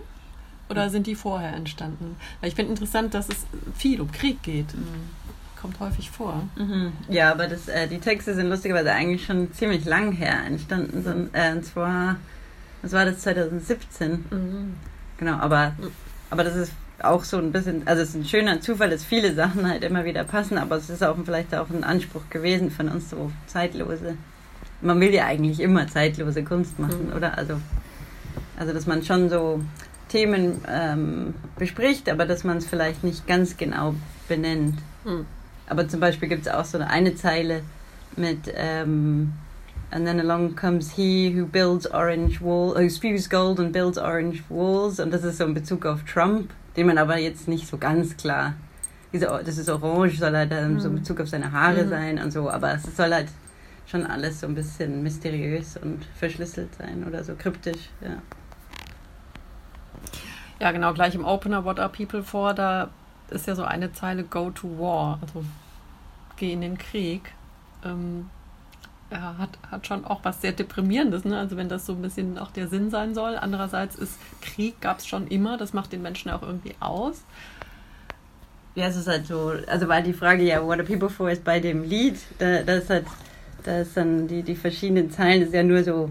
Oder 0.68 0.90
sind 0.90 1.06
die 1.06 1.14
vorher 1.14 1.54
entstanden? 1.54 2.16
Ich 2.42 2.56
finde 2.56 2.72
interessant, 2.72 3.14
dass 3.14 3.28
es 3.28 3.46
viel 3.76 4.00
um 4.00 4.10
Krieg 4.10 4.42
geht. 4.42 4.74
Mhm 4.74 5.26
kommt 5.60 5.80
häufig 5.80 6.10
vor. 6.10 6.42
Mhm. 6.56 6.92
Ja, 7.08 7.32
aber 7.32 7.48
das, 7.48 7.68
äh, 7.68 7.88
die 7.88 7.98
Texte 7.98 8.34
sind 8.34 8.48
lustigerweise 8.48 8.92
eigentlich 8.92 9.24
schon 9.24 9.52
ziemlich 9.52 9.84
lang 9.84 10.12
her 10.12 10.44
entstanden. 10.46 11.02
Sind, 11.02 11.30
äh, 11.32 11.52
und 11.52 11.64
zwar, 11.64 12.16
was 12.82 12.92
war 12.92 13.04
das, 13.04 13.20
2017? 13.20 14.24
Mhm. 14.30 14.74
Genau, 15.18 15.34
aber, 15.34 15.72
aber 16.30 16.44
das 16.44 16.56
ist 16.56 16.72
auch 17.02 17.24
so 17.24 17.38
ein 17.38 17.52
bisschen, 17.52 17.86
also 17.86 18.02
es 18.02 18.10
ist 18.10 18.14
ein 18.14 18.24
schöner 18.24 18.60
Zufall, 18.60 18.90
dass 18.90 19.04
viele 19.04 19.34
Sachen 19.34 19.68
halt 19.68 19.84
immer 19.84 20.04
wieder 20.04 20.24
passen, 20.24 20.58
aber 20.58 20.76
es 20.76 20.90
ist 20.90 21.02
auch 21.02 21.16
vielleicht 21.24 21.54
auch 21.54 21.68
ein 21.70 21.84
Anspruch 21.84 22.22
gewesen 22.30 22.70
von 22.70 22.88
uns, 22.88 23.10
so 23.10 23.30
zeitlose. 23.46 24.16
Man 24.80 25.00
will 25.00 25.12
ja 25.12 25.26
eigentlich 25.26 25.60
immer 25.60 25.88
zeitlose 25.88 26.44
Kunst 26.44 26.78
machen, 26.78 27.08
mhm. 27.08 27.16
oder? 27.16 27.36
Also, 27.36 27.60
also, 28.58 28.72
dass 28.72 28.86
man 28.86 29.02
schon 29.02 29.28
so 29.28 29.60
Themen 30.08 30.60
ähm, 30.68 31.34
bespricht, 31.58 32.08
aber 32.08 32.26
dass 32.26 32.44
man 32.44 32.58
es 32.58 32.66
vielleicht 32.66 33.04
nicht 33.04 33.26
ganz 33.26 33.56
genau 33.56 33.94
benennt. 34.28 34.78
Mhm. 35.04 35.26
Aber 35.68 35.88
zum 35.88 36.00
Beispiel 36.00 36.28
gibt 36.28 36.46
es 36.46 36.52
auch 36.52 36.64
so 36.64 36.78
eine 36.78 37.14
Zeile 37.14 37.62
mit 38.16 38.52
ähm, 38.54 39.32
And 39.90 40.04
then 40.04 40.18
along 40.18 40.56
comes 40.56 40.90
he 40.90 41.30
who 41.30 41.46
builds 41.46 41.86
orange 41.86 42.40
walls, 42.40 42.76
who 42.76 42.88
spews 42.88 43.28
gold 43.28 43.60
and 43.60 43.72
builds 43.72 43.96
orange 43.96 44.42
walls. 44.48 44.98
Und 44.98 45.12
das 45.12 45.22
ist 45.22 45.38
so 45.38 45.44
in 45.44 45.54
Bezug 45.54 45.86
auf 45.86 46.02
Trump, 46.02 46.50
den 46.76 46.88
man 46.88 46.98
aber 46.98 47.18
jetzt 47.18 47.46
nicht 47.46 47.68
so 47.68 47.78
ganz 47.78 48.16
klar. 48.16 48.54
Diese, 49.12 49.26
das 49.26 49.58
ist 49.58 49.70
orange, 49.70 50.18
soll 50.18 50.36
halt 50.36 50.50
ähm, 50.52 50.80
so 50.80 50.88
in 50.88 50.94
mhm. 50.94 50.98
Bezug 50.98 51.20
auf 51.20 51.28
seine 51.28 51.52
Haare 51.52 51.84
mhm. 51.84 51.88
sein 51.88 52.18
und 52.18 52.32
so. 52.32 52.50
Aber 52.50 52.74
es 52.74 52.82
soll 52.96 53.14
halt 53.14 53.28
schon 53.86 54.04
alles 54.04 54.40
so 54.40 54.48
ein 54.48 54.56
bisschen 54.56 55.04
mysteriös 55.04 55.76
und 55.76 56.04
verschlüsselt 56.16 56.74
sein 56.74 57.04
oder 57.06 57.22
so 57.22 57.34
kryptisch, 57.36 57.90
ja. 58.00 58.20
Ja, 60.58 60.72
genau, 60.72 60.92
gleich 60.94 61.14
im 61.14 61.24
Opener 61.24 61.64
What 61.64 61.78
Are 61.78 61.90
People 61.90 62.22
For, 62.22 62.54
da 62.54 62.90
ist 63.30 63.46
ja 63.46 63.54
so 63.54 63.64
eine 63.64 63.92
Zeile 63.92 64.24
Go 64.24 64.50
to 64.50 64.78
War, 64.78 65.18
also 65.22 65.44
geh 66.36 66.52
in 66.52 66.60
den 66.60 66.78
Krieg. 66.78 67.32
Ähm, 67.84 68.30
ja, 69.10 69.36
hat, 69.38 69.50
hat 69.70 69.86
schon 69.86 70.04
auch 70.04 70.20
was 70.24 70.40
sehr 70.40 70.52
Deprimierendes, 70.52 71.24
ne? 71.24 71.38
Also 71.38 71.56
wenn 71.56 71.68
das 71.68 71.86
so 71.86 71.92
ein 71.92 72.02
bisschen 72.02 72.38
auch 72.38 72.50
der 72.50 72.68
Sinn 72.68 72.90
sein 72.90 73.14
soll. 73.14 73.36
Andererseits 73.36 73.94
ist 73.94 74.18
Krieg 74.40 74.80
gab 74.80 74.98
es 74.98 75.06
schon 75.06 75.28
immer, 75.28 75.56
das 75.56 75.72
macht 75.72 75.92
den 75.92 76.02
Menschen 76.02 76.30
auch 76.30 76.42
irgendwie 76.42 76.74
aus. 76.80 77.22
Ja, 78.74 78.86
es 78.86 78.96
ist 78.96 79.06
halt 79.06 79.26
so, 79.26 79.54
also 79.68 79.88
weil 79.88 80.02
die 80.02 80.12
Frage 80.12 80.42
ja, 80.42 80.62
what 80.64 80.78
are 80.78 80.84
people 80.84 81.08
for 81.08 81.30
ist 81.30 81.44
bei 81.44 81.60
dem 81.60 81.84
Lied, 81.84 82.18
da, 82.38 82.62
das 82.62 82.84
ist 82.84 82.90
halt 82.90 83.06
da 83.66 83.80
ist 83.80 83.96
dann 83.96 84.28
die, 84.28 84.42
die 84.42 84.54
verschiedenen 84.54 85.10
Zeilen, 85.10 85.40
das 85.40 85.48
ist 85.48 85.54
ja 85.54 85.62
nur 85.62 85.82
so, 85.82 86.10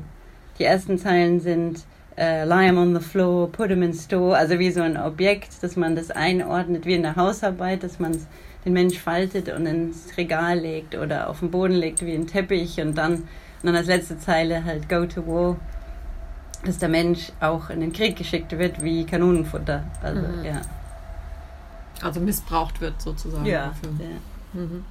die 0.60 0.64
ersten 0.64 0.98
Zeilen 0.98 1.40
sind 1.40 1.86
äh, 2.18 2.46
lie 2.46 2.66
him 2.68 2.78
on 2.78 2.94
the 2.96 3.02
floor, 3.02 3.48
put 3.52 3.70
him 3.70 3.84
in 3.84 3.94
store, 3.94 4.38
also 4.38 4.58
wie 4.60 4.72
so 4.72 4.82
ein 4.82 4.98
Objekt, 4.98 5.62
dass 5.62 5.76
man 5.76 5.96
das 5.96 6.12
einordnet, 6.12 6.86
wie 6.86 6.94
in 6.96 7.02
der 7.04 7.16
Hausarbeit, 7.16 7.84
dass 7.84 8.00
man 8.00 8.18
den 8.64 8.74
Mensch 8.74 8.98
faltet 8.98 9.50
und 9.50 9.66
ins 9.66 10.18
Regal 10.18 10.60
legt 10.60 10.96
oder 10.96 11.30
auf 11.30 11.40
den 11.40 11.52
Boden 11.52 11.74
legt 11.76 12.04
wie 12.06 12.14
ein 12.16 12.26
Teppich 12.28 12.80
und 12.82 12.98
dann, 12.98 13.14
und 13.16 13.26
dann 13.64 13.76
als 13.76 13.88
letzte 13.88 14.18
Zeile 14.18 14.64
halt 14.64 14.88
go 14.90 15.06
to 15.06 15.26
war, 15.28 15.58
dass 16.64 16.78
der 16.80 16.90
Mensch 16.90 17.32
auch 17.42 17.70
in 17.70 17.80
den 17.82 17.94
Krieg 17.94 18.16
geschickt 18.16 18.58
wird 18.58 18.82
wie 18.82 19.06
Kanonenfutter. 19.06 19.84
Also, 20.02 20.22
Mhm. 20.22 20.46
ja. 20.46 20.62
Also 22.02 22.20
missbraucht 22.20 22.82
wird 22.82 23.00
sozusagen. 23.02 23.46
Ja. 23.46 23.74
Mhm. 24.54 24.84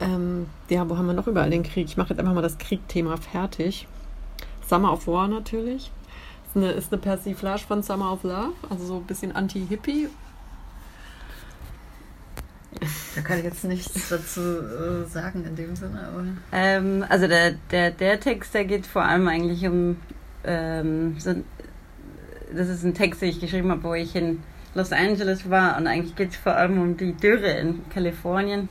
Ähm, 0.00 0.46
ja, 0.68 0.88
wo 0.88 0.96
haben 0.96 1.06
wir 1.06 1.14
noch 1.14 1.26
überall 1.26 1.50
den 1.50 1.62
Krieg? 1.62 1.86
Ich 1.86 1.96
mache 1.96 2.10
jetzt 2.10 2.18
einfach 2.20 2.34
mal 2.34 2.42
das 2.42 2.58
Kriegthema 2.58 3.16
fertig. 3.16 3.86
Summer 4.68 4.92
of 4.92 5.06
War 5.06 5.28
natürlich. 5.28 5.90
Ist 6.52 6.56
eine, 6.56 6.72
ist 6.72 6.92
eine 6.92 7.00
Persiflage 7.00 7.62
von 7.62 7.82
Summer 7.82 8.12
of 8.12 8.24
Love, 8.24 8.52
also 8.68 8.84
so 8.84 8.96
ein 8.96 9.04
bisschen 9.04 9.34
anti-hippie. 9.34 10.10
Da 13.14 13.22
kann 13.22 13.38
ich 13.38 13.44
jetzt 13.44 13.64
nichts 13.64 14.10
dazu 14.10 14.40
äh, 14.40 15.06
sagen 15.06 15.46
in 15.46 15.56
dem 15.56 15.74
Sinne, 15.74 16.08
aber. 16.08 16.24
Ähm, 16.52 17.06
also 17.08 17.26
der, 17.26 17.52
der, 17.70 17.90
der 17.90 18.20
Text, 18.20 18.52
der 18.52 18.66
geht 18.66 18.86
vor 18.86 19.02
allem 19.02 19.28
eigentlich 19.28 19.66
um, 19.66 19.96
ähm, 20.44 21.16
so, 21.18 21.36
das 22.54 22.68
ist 22.68 22.84
ein 22.84 22.92
Text, 22.92 23.22
den 23.22 23.30
ich 23.30 23.40
geschrieben 23.40 23.70
habe, 23.70 23.82
wo 23.82 23.94
ich 23.94 24.14
in 24.14 24.42
Los 24.74 24.92
Angeles 24.92 25.48
war 25.48 25.78
und 25.78 25.86
eigentlich 25.86 26.16
geht 26.16 26.32
es 26.32 26.36
vor 26.36 26.54
allem 26.54 26.78
um 26.82 26.98
die 26.98 27.14
Dürre 27.14 27.50
in 27.52 27.88
Kalifornien. 27.88 28.68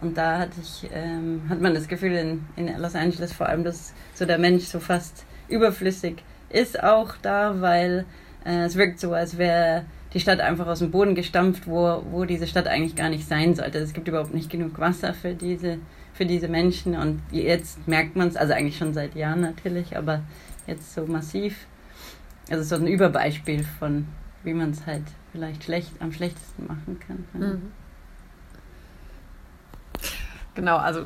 Und 0.00 0.16
da 0.16 0.38
hatte 0.38 0.58
ich, 0.62 0.88
ähm, 0.94 1.42
hat 1.50 1.60
man 1.60 1.74
das 1.74 1.88
Gefühl 1.88 2.12
in, 2.12 2.46
in 2.56 2.74
Los 2.80 2.94
Angeles 2.94 3.34
vor 3.34 3.50
allem, 3.50 3.64
dass 3.64 3.92
so 4.14 4.24
der 4.24 4.38
Mensch 4.38 4.64
so 4.64 4.80
fast 4.80 5.26
überflüssig 5.48 6.22
ist 6.50 6.82
auch 6.82 7.14
da, 7.22 7.60
weil 7.60 8.04
äh, 8.44 8.64
es 8.64 8.76
wirkt 8.76 9.00
so, 9.00 9.12
als 9.12 9.38
wäre 9.38 9.84
die 10.12 10.20
Stadt 10.20 10.40
einfach 10.40 10.66
aus 10.66 10.80
dem 10.80 10.90
Boden 10.90 11.14
gestampft, 11.14 11.66
wo, 11.66 12.02
wo 12.10 12.24
diese 12.24 12.46
Stadt 12.46 12.66
eigentlich 12.66 12.96
gar 12.96 13.08
nicht 13.08 13.26
sein 13.26 13.54
sollte. 13.54 13.78
Es 13.78 13.92
gibt 13.92 14.08
überhaupt 14.08 14.34
nicht 14.34 14.50
genug 14.50 14.78
Wasser 14.78 15.14
für 15.14 15.34
diese, 15.34 15.78
für 16.12 16.26
diese 16.26 16.48
Menschen 16.48 16.96
und 16.96 17.22
jetzt 17.30 17.86
merkt 17.86 18.16
man 18.16 18.28
es, 18.28 18.36
also 18.36 18.52
eigentlich 18.52 18.76
schon 18.76 18.92
seit 18.92 19.14
Jahren 19.14 19.40
natürlich, 19.40 19.96
aber 19.96 20.22
jetzt 20.66 20.92
so 20.94 21.06
massiv. 21.06 21.66
Also 22.50 22.64
so 22.64 22.82
ein 22.82 22.88
Überbeispiel 22.88 23.64
von, 23.78 24.08
wie 24.42 24.54
man 24.54 24.70
es 24.70 24.84
halt 24.84 25.04
vielleicht 25.30 25.62
schlecht, 25.62 25.92
am 26.00 26.12
schlechtesten 26.12 26.66
machen 26.66 26.98
kann. 27.06 27.24
Mhm. 27.32 27.72
Genau, 30.56 30.78
also 30.78 31.04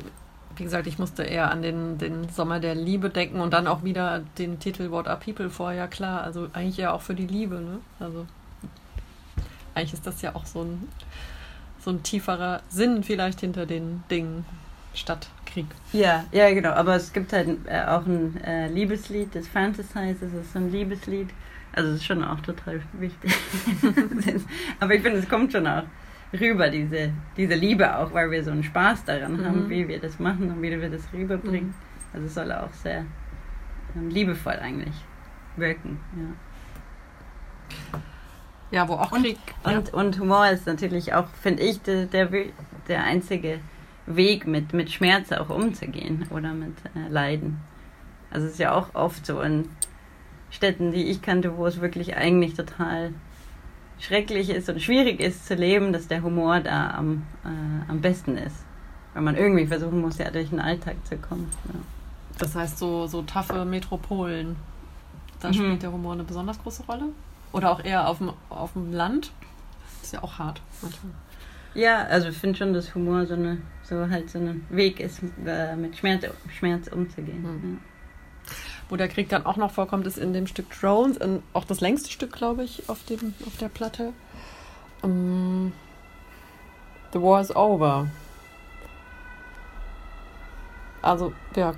wie 0.57 0.63
gesagt, 0.63 0.87
ich 0.87 0.99
musste 0.99 1.23
eher 1.23 1.51
an 1.51 1.61
den, 1.61 1.97
den 1.97 2.29
Sommer 2.29 2.59
der 2.59 2.75
Liebe 2.75 3.09
denken 3.09 3.39
und 3.39 3.53
dann 3.53 3.67
auch 3.67 3.83
wieder 3.83 4.23
den 4.37 4.59
Titel 4.59 4.91
What 4.91 5.07
Are 5.07 5.19
People 5.19 5.49
vor, 5.49 5.71
ja 5.71 5.87
klar, 5.87 6.23
also 6.23 6.47
eigentlich 6.53 6.77
ja 6.77 6.91
auch 6.91 7.01
für 7.01 7.15
die 7.15 7.27
Liebe, 7.27 7.55
ne? 7.55 7.79
Also 7.99 8.25
eigentlich 9.73 9.93
ist 9.93 10.07
das 10.07 10.21
ja 10.21 10.35
auch 10.35 10.45
so 10.45 10.63
ein, 10.63 10.87
so 11.79 11.91
ein 11.91 12.03
tieferer 12.03 12.61
Sinn 12.69 13.03
vielleicht 13.03 13.41
hinter 13.41 13.65
den 13.65 14.03
Dingen 14.09 14.45
statt 14.93 15.27
Krieg. 15.45 15.67
Ja, 15.93 16.25
ja, 16.31 16.53
genau. 16.53 16.71
Aber 16.71 16.95
es 16.95 17.13
gibt 17.13 17.33
halt 17.33 17.59
äh, 17.65 17.83
auch 17.85 18.05
ein 18.05 18.41
äh, 18.43 18.67
Liebeslied, 18.67 19.35
das 19.35 19.47
Fantasize, 19.47 20.17
das 20.21 20.45
ist 20.47 20.55
ein 20.55 20.71
Liebeslied. 20.71 21.29
Also 21.73 21.89
es 21.91 21.97
ist 21.97 22.05
schon 22.05 22.23
auch 22.23 22.39
total 22.39 22.81
wichtig. 22.93 23.33
Aber 24.79 24.93
ich 24.93 25.01
finde, 25.01 25.19
es 25.19 25.27
kommt 25.27 25.51
schon 25.51 25.67
auch 25.67 25.83
rüber, 26.39 26.69
diese, 26.69 27.11
diese 27.37 27.55
Liebe 27.55 27.97
auch, 27.97 28.13
weil 28.13 28.31
wir 28.31 28.43
so 28.43 28.51
einen 28.51 28.63
Spaß 28.63 29.05
daran 29.05 29.37
Mhm. 29.37 29.45
haben, 29.45 29.69
wie 29.69 29.87
wir 29.87 29.99
das 29.99 30.19
machen 30.19 30.51
und 30.51 30.61
wie 30.61 30.79
wir 30.79 30.89
das 30.89 31.01
rüberbringen. 31.13 31.73
Also 32.13 32.27
es 32.27 32.33
soll 32.33 32.51
auch 32.51 32.71
sehr 32.73 33.05
ähm, 33.95 34.09
liebevoll 34.09 34.53
eigentlich 34.53 34.95
wirken. 35.57 35.99
Ja. 36.17 37.99
Ja, 38.71 38.87
wo 38.87 38.93
auch 38.93 39.11
Krieg. 39.11 39.37
Und, 39.63 39.93
und 39.93 40.19
Humor 40.19 40.47
ist 40.49 40.65
natürlich 40.65 41.13
auch, 41.13 41.27
finde 41.41 41.63
ich, 41.63 41.81
der, 41.81 42.05
der, 42.05 42.29
der 42.87 43.03
einzige 43.03 43.59
Weg, 44.07 44.47
mit, 44.47 44.73
mit 44.73 44.91
Schmerz 44.91 45.31
auch 45.31 45.49
umzugehen 45.49 46.25
oder 46.29 46.53
mit 46.53 46.73
äh, 46.95 47.07
Leiden. 47.09 47.59
Also 48.31 48.47
es 48.47 48.53
ist 48.53 48.59
ja 48.59 48.73
auch 48.73 48.93
oft 48.93 49.25
so 49.25 49.41
in 49.41 49.69
Städten, 50.51 50.91
die 50.91 51.05
ich 51.05 51.21
kannte, 51.21 51.57
wo 51.57 51.65
es 51.67 51.79
wirklich 51.81 52.15
eigentlich 52.15 52.53
total 52.55 53.13
schrecklich 53.99 54.49
ist 54.49 54.69
und 54.69 54.81
schwierig 54.81 55.19
ist 55.19 55.45
zu 55.47 55.55
leben, 55.55 55.93
dass 55.93 56.07
der 56.07 56.21
Humor 56.23 56.59
da 56.59 56.91
am, 56.91 57.23
äh, 57.43 57.89
am 57.91 58.01
besten 58.01 58.37
ist. 58.37 58.57
Weil 59.13 59.23
man 59.23 59.35
irgendwie 59.37 59.65
versuchen 59.65 60.01
muss, 60.01 60.17
ja 60.17 60.29
durch 60.29 60.49
den 60.49 60.59
Alltag 60.59 60.95
zu 61.05 61.17
kommen. 61.17 61.49
Ja. 61.73 61.79
Das 62.37 62.55
heißt, 62.55 62.77
so, 62.77 63.07
so 63.07 63.21
taffe 63.21 63.63
Metropolen, 63.63 64.57
da 65.39 65.47
Mhm. 65.49 65.53
spielt 65.53 65.83
der 65.83 65.91
Humor 65.91 66.13
eine 66.13 66.23
besonders 66.23 66.61
große 66.61 66.83
Rolle. 66.83 67.05
Oder 67.53 67.71
auch 67.71 67.83
eher 67.83 68.07
auf 68.09 68.17
dem, 68.17 68.31
auf 68.49 68.73
dem 68.73 68.91
Land. 68.91 69.31
ist 70.03 70.13
ja 70.13 70.21
auch 70.23 70.37
hart 70.37 70.61
manchmal. 70.81 71.13
Ja, 71.73 72.03
also 72.03 72.27
ich 72.29 72.37
finde 72.37 72.57
schon, 72.57 72.73
dass 72.73 72.93
Humor 72.95 73.25
so 73.25 73.33
eine 73.33 73.57
so 73.83 74.09
halt 74.09 74.29
so 74.29 74.39
ein 74.39 74.65
Weg 74.69 74.99
ist, 74.99 75.21
äh, 75.45 75.75
mit 75.75 75.97
Schmerz, 75.97 76.25
Schmerz 76.57 76.87
umzugehen. 76.87 77.41
Mhm. 77.41 77.79
Wo 78.89 78.95
der 78.95 79.07
Krieg 79.07 79.29
dann 79.29 79.45
auch 79.45 79.57
noch 79.57 79.71
vorkommt, 79.71 80.05
ist 80.05 80.17
in 80.17 80.33
dem 80.33 80.47
Stück 80.47 80.69
Drones, 80.79 81.17
in, 81.17 81.41
auch 81.53 81.65
das 81.65 81.81
längste 81.81 82.11
Stück, 82.11 82.31
glaube 82.31 82.63
ich, 82.63 82.87
auf, 82.87 83.03
dem, 83.03 83.33
auf 83.45 83.57
der 83.57 83.69
Platte. 83.69 84.13
Um, 85.01 85.73
The 87.13 87.21
War 87.21 87.41
is 87.41 87.55
Over. 87.55 88.07
Also, 91.01 91.33
ja, 91.55 91.73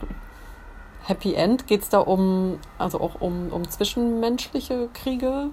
Happy 1.03 1.33
End. 1.33 1.67
Geht 1.67 1.83
es 1.83 1.89
da 1.89 1.99
um, 1.99 2.59
also 2.77 2.99
auch 2.99 3.21
um, 3.21 3.49
um 3.49 3.69
zwischenmenschliche 3.69 4.89
Kriege? 4.93 5.51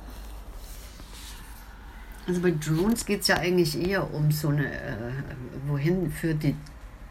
Also 2.26 2.40
bei 2.40 2.52
Drones 2.52 3.04
geht 3.04 3.20
es 3.20 3.28
ja 3.28 3.36
eigentlich 3.36 3.80
eher 3.80 4.12
um 4.12 4.32
so 4.32 4.48
eine, 4.48 4.66
äh, 4.66 5.12
wohin 5.66 6.10
führt 6.10 6.42
die 6.42 6.56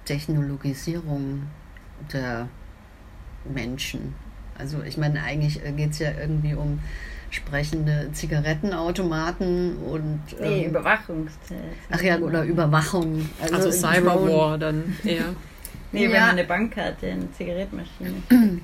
Technologisierung 0.05 1.43
der 2.11 2.47
Menschen. 3.45 4.15
Also 4.57 4.81
ich 4.83 4.97
meine, 4.97 5.21
eigentlich 5.23 5.61
geht 5.75 5.91
es 5.91 5.99
ja 5.99 6.11
irgendwie 6.19 6.53
um 6.53 6.79
sprechende 7.31 8.09
Zigarettenautomaten 8.13 9.77
und 9.77 10.19
Nee, 10.39 10.63
ähm, 10.65 10.69
Überwachungs. 10.69 11.31
ach 11.89 12.01
ja, 12.01 12.17
oder 12.19 12.43
Überwachung. 12.43 13.27
Also, 13.41 13.55
Drone- 13.57 13.71
Cyberwar 13.71 14.57
dann 14.59 14.95
eher. 15.03 15.25
Nee, 15.91 16.05
wenn 16.05 16.11
Ja. 16.13 16.19
man 16.21 16.29
eine 16.31 16.43
Bankkarte, 16.43 17.07
eine 17.07 17.31
Zigarettenmaschine. 17.31 18.13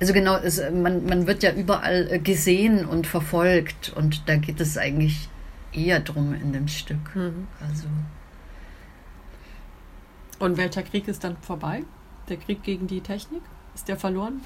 Also 0.00 0.12
genau, 0.12 0.36
es, 0.36 0.60
man, 0.70 1.06
man 1.06 1.26
wird 1.28 1.42
ja 1.44 1.52
überall 1.52 2.08
äh, 2.10 2.18
gesehen 2.18 2.84
und 2.84 3.06
verfolgt 3.06 3.92
und 3.96 4.28
da 4.28 4.34
geht 4.36 4.60
es 4.60 4.76
eigentlich 4.76 5.28
eher 5.72 6.00
drum 6.00 6.34
in 6.34 6.52
dem 6.52 6.66
Stück. 6.68 7.14
Mhm. 7.14 7.46
Also 7.60 7.86
Und 10.38 10.56
welcher 10.56 10.82
Krieg 10.82 11.08
ist 11.08 11.24
dann 11.24 11.36
vorbei? 11.40 11.84
Der 12.28 12.36
Krieg 12.36 12.62
gegen 12.62 12.86
die 12.86 13.00
Technik? 13.00 13.42
Ist 13.74 13.88
der 13.88 13.96
verloren? 13.96 14.40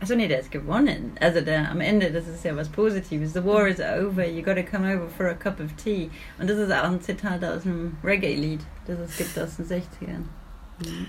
Achso, 0.00 0.14
nee, 0.14 0.28
der 0.28 0.40
ist 0.40 0.52
gewonnen. 0.52 1.12
Also 1.20 1.40
der, 1.40 1.70
am 1.70 1.80
Ende, 1.80 2.12
das 2.12 2.28
ist 2.28 2.44
ja 2.44 2.54
was 2.54 2.68
Positives. 2.68 3.32
The 3.32 3.44
war 3.44 3.66
is 3.66 3.80
over, 3.80 4.24
you 4.24 4.42
gotta 4.42 4.62
come 4.62 4.86
over 4.86 5.08
for 5.08 5.26
a 5.26 5.34
cup 5.34 5.58
of 5.60 5.72
tea. 5.72 6.10
Und 6.38 6.48
das 6.48 6.58
ist 6.58 6.72
auch 6.72 6.84
ein 6.84 7.00
Zitat 7.00 7.44
aus 7.44 7.64
einem 7.64 7.96
Reggae-Lied, 8.04 8.60
das 8.86 8.98
es 9.00 9.16
gibt 9.16 9.38
aus 9.38 9.56
den 9.56 9.66
60ern. 9.66 10.24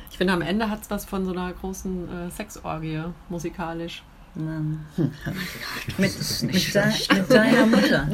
Ich 0.09 0.17
finde, 0.17 0.33
am 0.33 0.41
Ende 0.41 0.69
hat 0.69 0.81
es 0.81 0.89
was 0.89 1.05
von 1.05 1.25
so 1.25 1.31
einer 1.31 1.53
großen 1.53 2.27
äh, 2.27 2.31
Sexorgie 2.31 3.03
musikalisch. 3.29 4.03
Und 4.39 4.45
dann 4.47 4.85
mit, 5.97 6.43
mit, 6.43 6.73
de, 6.73 7.17
mit 7.19 7.29
deiner 7.31 7.65
Mutter. 7.65 8.07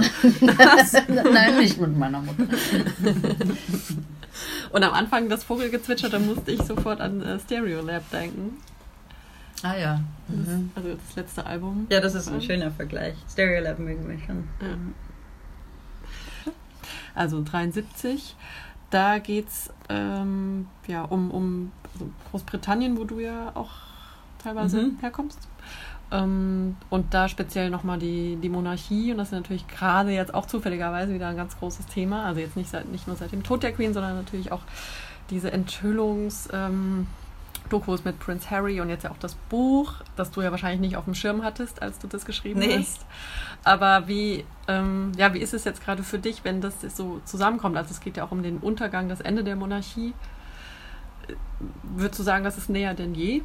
Nein, 1.31 1.57
nicht 1.59 1.79
mit 1.79 1.95
meiner 1.97 2.19
Mutter. 2.21 2.43
Und 4.71 4.83
am 4.83 4.93
Anfang 4.93 5.29
das 5.29 5.43
Vogelgezwitscher, 5.43 6.09
da 6.09 6.17
musste 6.19 6.51
ich 6.51 6.61
sofort 6.63 6.99
an 6.99 7.21
äh, 7.21 7.39
Stereo 7.39 7.81
Lab 7.81 8.09
denken. 8.11 8.57
Ah 9.63 9.75
ja. 9.77 10.01
Das, 10.27 10.37
Mhm. 10.47 10.71
Also 10.75 10.89
das 10.89 11.15
letzte 11.15 11.45
Album. 11.45 11.85
Ja, 11.89 12.01
das 12.01 12.15
ist 12.15 12.27
ein 12.27 12.41
schöner 12.41 12.71
Vergleich. 12.71 13.13
Stereolab 13.31 13.77
mögen 13.79 14.07
wir 14.09 14.17
schon. 14.25 14.43
Ja. 14.61 14.75
Also 17.13 17.43
73. 17.43 18.35
Da 18.89 19.19
geht 19.19 19.47
es 19.47 19.69
ähm, 19.89 20.67
ja, 20.87 21.03
um, 21.03 21.29
um 21.31 21.71
also 21.93 22.09
Großbritannien, 22.31 22.97
wo 22.97 23.03
du 23.05 23.19
ja 23.19 23.51
auch 23.55 23.69
teilweise 24.43 24.77
Mhm. 24.81 24.97
herkommst. 24.99 25.39
Ähm, 26.11 26.77
und 26.89 27.13
da 27.13 27.27
speziell 27.27 27.69
nochmal 27.69 27.99
die, 27.99 28.37
die 28.41 28.49
Monarchie. 28.49 29.11
Und 29.11 29.17
das 29.17 29.29
ist 29.29 29.33
natürlich 29.33 29.67
gerade 29.67 30.11
jetzt 30.11 30.33
auch 30.33 30.45
zufälligerweise 30.45 31.13
wieder 31.13 31.27
ein 31.27 31.37
ganz 31.37 31.57
großes 31.57 31.87
Thema. 31.87 32.25
Also 32.25 32.41
jetzt 32.41 32.55
nicht, 32.55 32.69
seit, 32.69 32.91
nicht 32.91 33.07
nur 33.07 33.15
seit 33.15 33.31
dem 33.31 33.43
Tod 33.43 33.63
der 33.63 33.73
Queen, 33.73 33.93
sondern 33.93 34.15
natürlich 34.15 34.51
auch 34.51 34.61
diese 35.29 35.51
Enthüllungs... 35.51 36.49
Ähm, 36.53 37.07
Dokus 37.69 38.05
mit 38.05 38.19
Prince 38.19 38.49
Harry 38.51 38.79
und 38.79 38.89
jetzt 38.89 39.03
ja 39.03 39.11
auch 39.11 39.17
das 39.17 39.35
Buch, 39.49 39.93
das 40.15 40.31
du 40.31 40.41
ja 40.41 40.51
wahrscheinlich 40.51 40.81
nicht 40.81 40.97
auf 40.97 41.05
dem 41.05 41.15
Schirm 41.15 41.43
hattest, 41.43 41.81
als 41.81 41.97
du 41.99 42.07
das 42.07 42.25
geschrieben 42.25 42.59
Nee. 42.59 42.77
hast. 42.77 43.05
Aber 43.63 44.07
wie, 44.07 44.45
ähm, 44.67 45.11
ja, 45.17 45.33
wie 45.33 45.39
ist 45.39 45.53
es 45.53 45.63
jetzt 45.63 45.83
gerade 45.83 46.03
für 46.03 46.19
dich, 46.19 46.43
wenn 46.43 46.61
das 46.61 46.81
so 46.95 47.21
zusammenkommt? 47.25 47.75
Also 47.77 47.91
es 47.91 48.01
geht 48.01 48.17
ja 48.17 48.23
auch 48.23 48.31
um 48.31 48.43
den 48.43 48.57
Untergang, 48.57 49.09
das 49.09 49.21
Ende 49.21 49.43
der 49.43 49.55
Monarchie. 49.55 50.13
würdest 51.81 52.19
du 52.19 52.23
sagen, 52.23 52.43
das 52.43 52.57
ist 52.57 52.69
näher 52.69 52.93
denn 52.93 53.15
je 53.15 53.41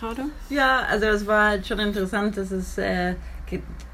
gerade? 0.00 0.22
Ja, 0.48 0.80
also 0.88 1.06
es 1.06 1.26
war 1.26 1.48
halt 1.50 1.66
schon 1.66 1.78
interessant, 1.78 2.36
dass 2.36 2.50
es 2.50 2.78
äh, 2.78 3.14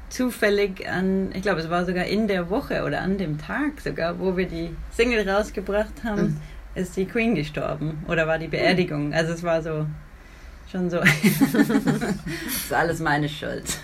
zufällig 0.09 0.87
an, 0.89 1.31
ich 1.33 1.41
glaube, 1.41 1.59
es 1.59 1.69
war 1.69 1.85
sogar 1.85 2.05
in 2.05 2.27
der 2.27 2.49
Woche 2.49 2.83
oder 2.85 3.01
an 3.01 3.17
dem 3.17 3.37
Tag 3.37 3.81
sogar, 3.81 4.17
wo 4.19 4.37
wir 4.37 4.47
die 4.47 4.75
Single 4.91 5.27
rausgebracht 5.29 6.03
haben, 6.03 6.21
Mhm. 6.21 6.37
ist 6.75 6.95
die 6.95 7.05
Queen 7.05 7.35
gestorben 7.35 8.03
oder 8.07 8.25
war 8.27 8.37
die 8.39 8.47
Beerdigung. 8.47 9.13
Also 9.13 9.33
es 9.33 9.43
war 9.43 9.61
so 9.61 9.85
schon 10.71 10.89
so. 10.89 10.97
das 11.53 11.69
ist 12.47 12.73
alles 12.73 12.99
meine 12.99 13.27
Schuld. 13.29 13.65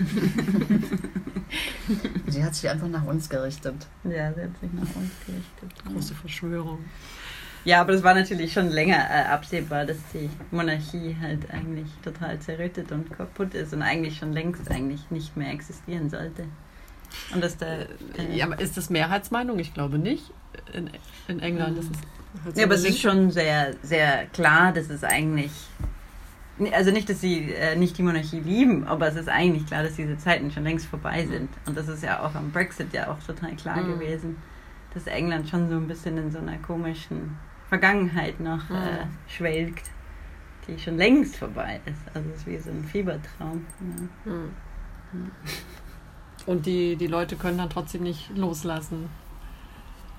Sie 2.28 2.44
hat 2.44 2.56
sich 2.56 2.70
einfach 2.70 2.88
nach 2.88 3.06
uns 3.06 3.30
gerichtet. 3.30 3.76
Ja, 4.06 4.34
sie 4.34 4.42
hat 4.42 4.58
sich 4.60 4.74
nach 4.74 4.96
uns 4.96 5.12
gerichtet. 5.26 5.86
Große 5.86 6.16
Verschwörung. 6.16 6.80
Ja, 7.66 7.80
aber 7.82 7.94
das 7.94 8.04
war 8.04 8.14
natürlich 8.14 8.52
schon 8.52 8.68
länger 8.70 8.98
äh, 9.10 9.24
absehbar, 9.32 9.86
dass 9.86 9.98
die 10.14 10.30
Monarchie 10.52 11.16
halt 11.22 11.50
eigentlich 11.52 11.88
total 12.04 12.38
zerrüttet 12.40 12.92
und 12.92 13.10
kaputt 13.16 13.54
ist 13.54 13.74
und 13.74 13.82
eigentlich 13.82 14.18
schon 14.18 14.34
längst 14.34 14.70
eigentlich 14.70 15.10
nicht 15.12 15.38
mehr 15.38 15.52
existieren 15.52 16.10
sollte. 16.10 16.44
Und 17.34 17.42
dass 17.44 17.56
der. 17.58 17.82
Äh, 18.18 18.36
Ja, 18.36 18.46
aber 18.48 18.60
ist 18.60 18.76
das 18.76 18.90
Mehrheitsmeinung? 18.90 19.60
Ich 19.60 19.74
glaube 19.74 19.98
nicht. 19.98 20.32
In, 20.74 20.90
in 21.28 21.40
England 21.40 21.78
ist 21.78 21.92
es. 21.92 22.54
so 22.54 22.60
ja, 22.60 22.66
aber 22.66 22.76
es 22.76 22.84
ist 22.84 23.00
schon 23.00 23.32
sehr, 23.32 23.74
sehr 23.82 24.26
klar, 24.28 24.74
dass 24.74 24.90
es 24.90 25.04
eigentlich. 25.04 25.52
Also 26.74 26.92
nicht, 26.92 27.10
dass 27.10 27.20
sie 27.22 27.52
äh, 27.54 27.76
nicht 27.76 27.98
die 27.98 28.04
Monarchie 28.04 28.40
lieben, 28.40 28.86
aber 28.88 29.08
es 29.08 29.16
ist 29.16 29.28
eigentlich 29.30 29.66
klar, 29.66 29.84
dass 29.84 29.96
diese 29.96 30.18
Zeiten 30.18 30.52
schon 30.52 30.64
längst 30.64 30.86
vorbei 30.86 31.26
sind. 31.26 31.50
Und 31.66 31.76
das 31.78 31.88
ist 31.88 32.04
ja 32.04 32.20
auch 32.24 32.36
am 32.36 32.52
Brexit 32.52 32.94
ja 32.94 33.08
auch 33.10 33.18
total 33.26 33.56
klar 33.56 33.78
Mhm. 33.82 33.94
gewesen, 34.00 34.38
dass 34.94 35.08
England 35.08 35.50
schon 35.50 35.68
so 35.70 35.76
ein 35.76 35.88
bisschen 35.88 36.18
in 36.18 36.32
so 36.32 36.38
einer 36.40 36.58
komischen 36.58 37.38
Vergangenheit 37.74 38.40
noch 38.40 38.70
äh, 38.70 38.74
Mhm. 39.06 39.10
schwelgt, 39.28 39.90
die 40.68 40.78
schon 40.78 40.98
längst 40.98 41.36
vorbei 41.38 41.82
ist. 41.86 42.02
Also 42.16 42.30
es 42.30 42.38
ist 42.42 42.48
wie 42.48 42.58
so 42.60 42.70
ein 42.70 42.84
Fiebertraum. 42.84 43.66
Ja. 44.26 44.34
Und 46.46 46.66
die, 46.66 46.96
die 46.98 47.08
Leute 47.08 47.36
können 47.36 47.58
dann 47.58 47.70
trotzdem 47.70 48.04
nicht 48.04 48.30
loslassen. 48.36 49.10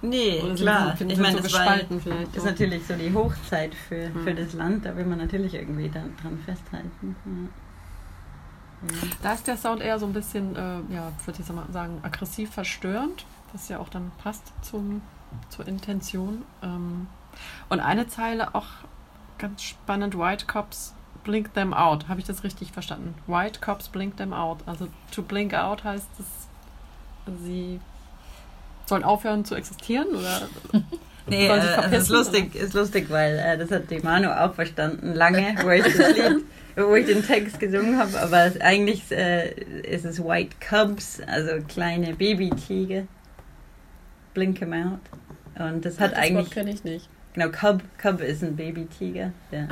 Nee, 0.03 0.41
Oder 0.43 0.55
klar. 0.55 0.97
sind 0.97 1.11
ich 1.13 1.19
meine, 1.19 1.37
so 1.39 1.43
das 1.43 1.53
war, 1.55 1.61
gespalten 1.61 2.01
vielleicht. 2.01 2.37
ist 2.37 2.43
auch. 2.43 2.47
natürlich 2.47 2.87
so 2.87 2.95
die 2.95 3.13
Hochzeit 3.15 3.75
für, 3.75 4.11
für 4.11 4.33
Mhm. 4.33 4.37
das 4.37 4.53
Land, 4.53 4.85
da 4.85 4.97
will 4.97 5.07
man 5.07 5.19
natürlich 5.19 5.55
irgendwie 5.55 5.89
dann, 5.89 6.15
dran 6.21 6.39
festhalten. 6.45 7.17
Ja. 7.25 8.89
Ja. 8.89 9.09
Da 9.23 9.33
ist 9.33 9.47
der 9.47 9.57
Sound 9.57 9.81
eher 9.81 9.99
so 9.99 10.05
ein 10.07 10.13
bisschen, 10.13 10.55
äh, 10.57 10.81
ja, 10.93 11.11
würde 11.25 11.41
ich 11.41 11.47
sagen, 11.73 11.99
aggressiv 12.03 12.51
verstörend, 12.51 13.25
was 13.53 13.69
ja 13.71 13.79
auch 13.79 13.89
dann 13.89 14.11
passt 14.23 14.53
zum, 14.63 15.01
zur 15.49 15.67
Intention. 15.67 16.43
Ähm, 16.63 17.07
und 17.69 17.81
eine 17.81 18.09
Zeile 18.09 18.55
auch 18.55 18.67
ganz 19.39 19.63
spannend, 19.63 20.19
White 20.19 20.47
Cops 20.47 20.95
blink 21.25 21.55
them 21.55 21.73
out. 21.75 22.09
Habe 22.09 22.21
ich 22.21 22.27
das 22.27 22.45
richtig 22.45 22.73
verstanden? 22.73 23.15
White 23.27 23.61
Cops 23.61 23.89
blink 23.89 24.17
them 24.17 24.33
out. 24.33 24.59
Also 24.67 24.89
to 25.11 25.23
blink 25.23 25.55
out 25.55 25.85
heißt 25.85 26.09
es, 26.19 26.27
sie 27.45 27.81
sollen 28.87 29.05
aufhören 29.05 29.45
zu 29.45 29.55
existieren 29.55 30.09
oder 30.09 30.49
Nee, 31.27 31.49
äh, 31.49 31.97
ist 31.97 32.11
lustig, 32.11 32.55
ist 32.55 32.75
lustig, 32.75 33.09
weil 33.09 33.39
äh, 33.39 33.57
das 33.57 33.71
hat 33.71 33.91
die 33.91 33.99
Manu 34.01 34.29
auch 34.29 34.53
verstanden, 34.53 35.15
lange, 35.15 35.55
wo 35.63 35.71
ich 35.71 35.85
Lied, 35.97 36.45
wo 36.77 36.95
ich 36.95 37.07
den 37.07 37.25
Text 37.25 37.59
gesungen 37.59 37.99
habe, 37.99 38.21
aber 38.21 38.45
es, 38.45 38.61
eigentlich 38.61 39.11
äh, 39.11 39.55
ist 39.83 40.05
es 40.05 40.23
White 40.23 40.57
Cubs, 40.69 41.23
also 41.27 41.65
kleine 41.67 42.15
Babytiger. 42.15 43.05
Blink 44.35 44.61
'em 44.61 44.73
out. 44.75 45.01
Und 45.59 45.85
das 45.85 45.99
hat 45.99 46.13
das 46.13 46.19
eigentlich, 46.19 46.51
kenne 46.51 46.73
ich 46.73 46.85
nicht. 46.85 47.09
Genau, 47.35 47.49
Cub, 47.49 47.83
Cub 47.99 48.21
ist 48.21 48.43
ein 48.43 48.57
Babytiger. 48.57 49.33
Ja. 49.51 49.69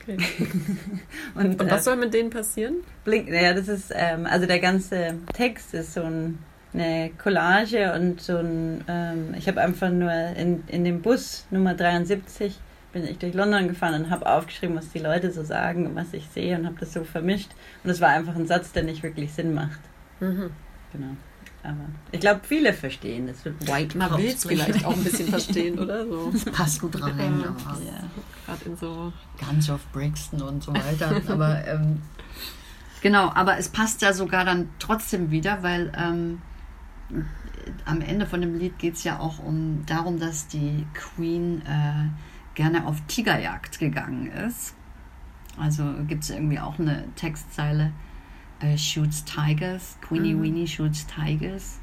Okay. 0.00 0.16
Und, 1.34 1.60
Und 1.60 1.68
äh, 1.68 1.70
was 1.70 1.84
soll 1.84 1.96
mit 1.96 2.12
denen 2.12 2.30
passieren? 2.30 2.76
Blink, 3.04 3.28
ja, 3.28 3.54
das 3.54 3.68
ist, 3.68 3.92
ähm, 3.94 4.26
also 4.26 4.46
der 4.46 4.58
ganze 4.58 5.14
Text 5.32 5.74
ist 5.74 5.94
so 5.94 6.02
ein, 6.02 6.38
eine 6.74 7.10
Collage 7.22 7.92
und 7.92 8.20
so 8.20 8.38
ein, 8.38 8.82
ähm, 8.88 9.34
ich 9.36 9.46
habe 9.46 9.60
einfach 9.60 9.90
nur 9.90 10.10
in, 10.10 10.64
in 10.68 10.84
dem 10.84 11.02
Bus 11.02 11.46
Nummer 11.50 11.74
73 11.74 12.58
bin 12.92 13.06
ich 13.06 13.18
durch 13.18 13.34
London 13.34 13.68
gefahren 13.68 14.04
und 14.04 14.10
habe 14.10 14.26
aufgeschrieben, 14.26 14.76
was 14.76 14.90
die 14.90 14.98
Leute 14.98 15.30
so 15.32 15.42
sagen 15.42 15.86
und 15.86 15.96
was 15.96 16.12
ich 16.12 16.28
sehe 16.28 16.58
und 16.58 16.66
habe 16.66 16.76
das 16.78 16.92
so 16.92 17.04
vermischt. 17.04 17.50
Und 17.82 17.90
es 17.90 18.00
war 18.00 18.10
einfach 18.10 18.36
ein 18.36 18.46
Satz, 18.46 18.72
der 18.72 18.82
nicht 18.82 19.02
wirklich 19.02 19.32
Sinn 19.32 19.54
macht. 19.54 19.80
Mhm. 20.20 20.50
Genau. 20.92 21.16
Aber 21.64 21.84
ich 22.10 22.20
glaube, 22.20 22.40
viele 22.42 22.72
verstehen 22.72 23.28
das. 23.28 23.44
Wird 23.44 23.68
White 23.68 23.96
Man 23.96 24.16
will 24.18 24.26
es 24.26 24.44
vielleicht 24.44 24.84
auch 24.84 24.96
ein 24.96 25.04
bisschen 25.04 25.28
verstehen, 25.28 25.78
oder? 25.78 26.06
So. 26.06 26.30
Das 26.32 26.44
passt 26.46 26.80
gut 26.80 27.00
rein. 27.00 27.40
Ja. 27.40 27.48
aber 27.48 27.82
Ja. 27.84 28.02
Gerade 28.46 28.64
in 28.64 28.76
so. 28.76 29.12
Guns 29.38 29.70
of 29.70 29.80
Brixton 29.92 30.42
und 30.42 30.62
so 30.62 30.74
weiter. 30.74 31.20
aber 31.28 31.64
ähm, 31.66 32.02
genau, 33.00 33.30
aber 33.32 33.58
es 33.58 33.68
passt 33.68 34.02
ja 34.02 34.12
sogar 34.12 34.44
dann 34.44 34.70
trotzdem 34.80 35.30
wieder, 35.30 35.62
weil 35.62 35.92
ähm, 35.96 36.42
am 37.84 38.00
Ende 38.00 38.26
von 38.26 38.40
dem 38.40 38.58
Lied 38.58 38.78
geht 38.78 38.94
es 38.94 39.04
ja 39.04 39.20
auch 39.20 39.38
um 39.38 39.84
darum, 39.86 40.18
dass 40.18 40.48
die 40.48 40.84
Queen 40.94 41.62
äh, 41.62 42.08
gerne 42.54 42.86
auf 42.86 43.00
Tigerjagd 43.06 43.78
gegangen 43.78 44.26
ist. 44.26 44.74
Also 45.58 45.84
gibt 46.08 46.24
es 46.24 46.30
irgendwie 46.30 46.58
auch 46.58 46.78
eine 46.78 47.04
Textzeile, 47.14 47.92
äh, 48.62 48.78
shoots 48.78 49.24
tigers, 49.24 49.98
Queenie 50.00 50.34
Mhm. 50.34 50.42
Weenie 50.42 50.66
shoots 50.66 51.06
tigers. 51.06 51.78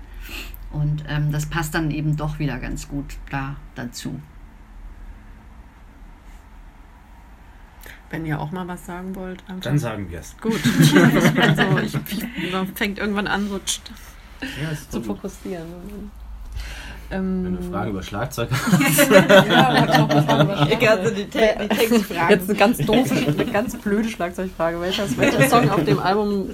Und 0.72 1.04
ähm, 1.08 1.32
das 1.32 1.48
passt 1.48 1.74
dann 1.74 1.92
eben 1.92 2.16
doch 2.16 2.40
wieder 2.40 2.60
ganz 2.60 2.88
gut 2.88 3.18
da 3.32 3.56
dazu. 3.76 4.20
Wenn 8.12 8.26
ihr 8.26 8.40
auch 8.40 8.52
mal 8.52 8.68
was 8.68 8.86
sagen 8.86 9.16
wollt, 9.16 9.44
einfach. 9.48 9.62
Dann 9.62 9.78
sagen 9.78 10.10
wir 10.10 10.20
es. 10.20 10.36
Gut. 10.38 10.54
also 11.40 11.78
ich, 11.80 11.96
ich, 11.96 12.52
man 12.52 12.68
fängt 12.76 12.98
irgendwann 12.98 13.28
an, 13.28 13.48
so 13.48 13.60
Ja, 14.62 14.70
ist 14.72 14.92
zu 14.92 15.02
fokussieren. 15.02 16.12
Ähm, 17.12 17.44
Wenn 17.44 17.56
du 17.58 17.64
Fragen 17.64 17.90
über 17.92 18.04
Schlagzeug 18.04 18.50
hast. 18.54 19.10
ja, 19.10 19.86
ich 19.86 19.98
noch 19.98 20.10
eine 20.10 20.24
Frage 20.24 20.44
über 20.44 20.68
Ich 20.72 20.88
hatte 20.90 21.12
die, 21.12 21.26
Te 21.26 21.56
die 21.64 21.68
Textfragen. 21.68 22.30
Jetzt 22.30 22.50
eine 22.50 22.60
ganz 22.60 22.78
doofe, 22.78 23.16
eine 23.16 23.46
ganz 23.46 23.76
blöde 23.78 24.10
Schlagzeugfrage. 24.10 24.80
Welcher, 24.80 25.18
welcher 25.18 25.50
Song 25.50 25.70
auf 25.72 25.84
dem 25.86 26.00
Album 26.00 26.52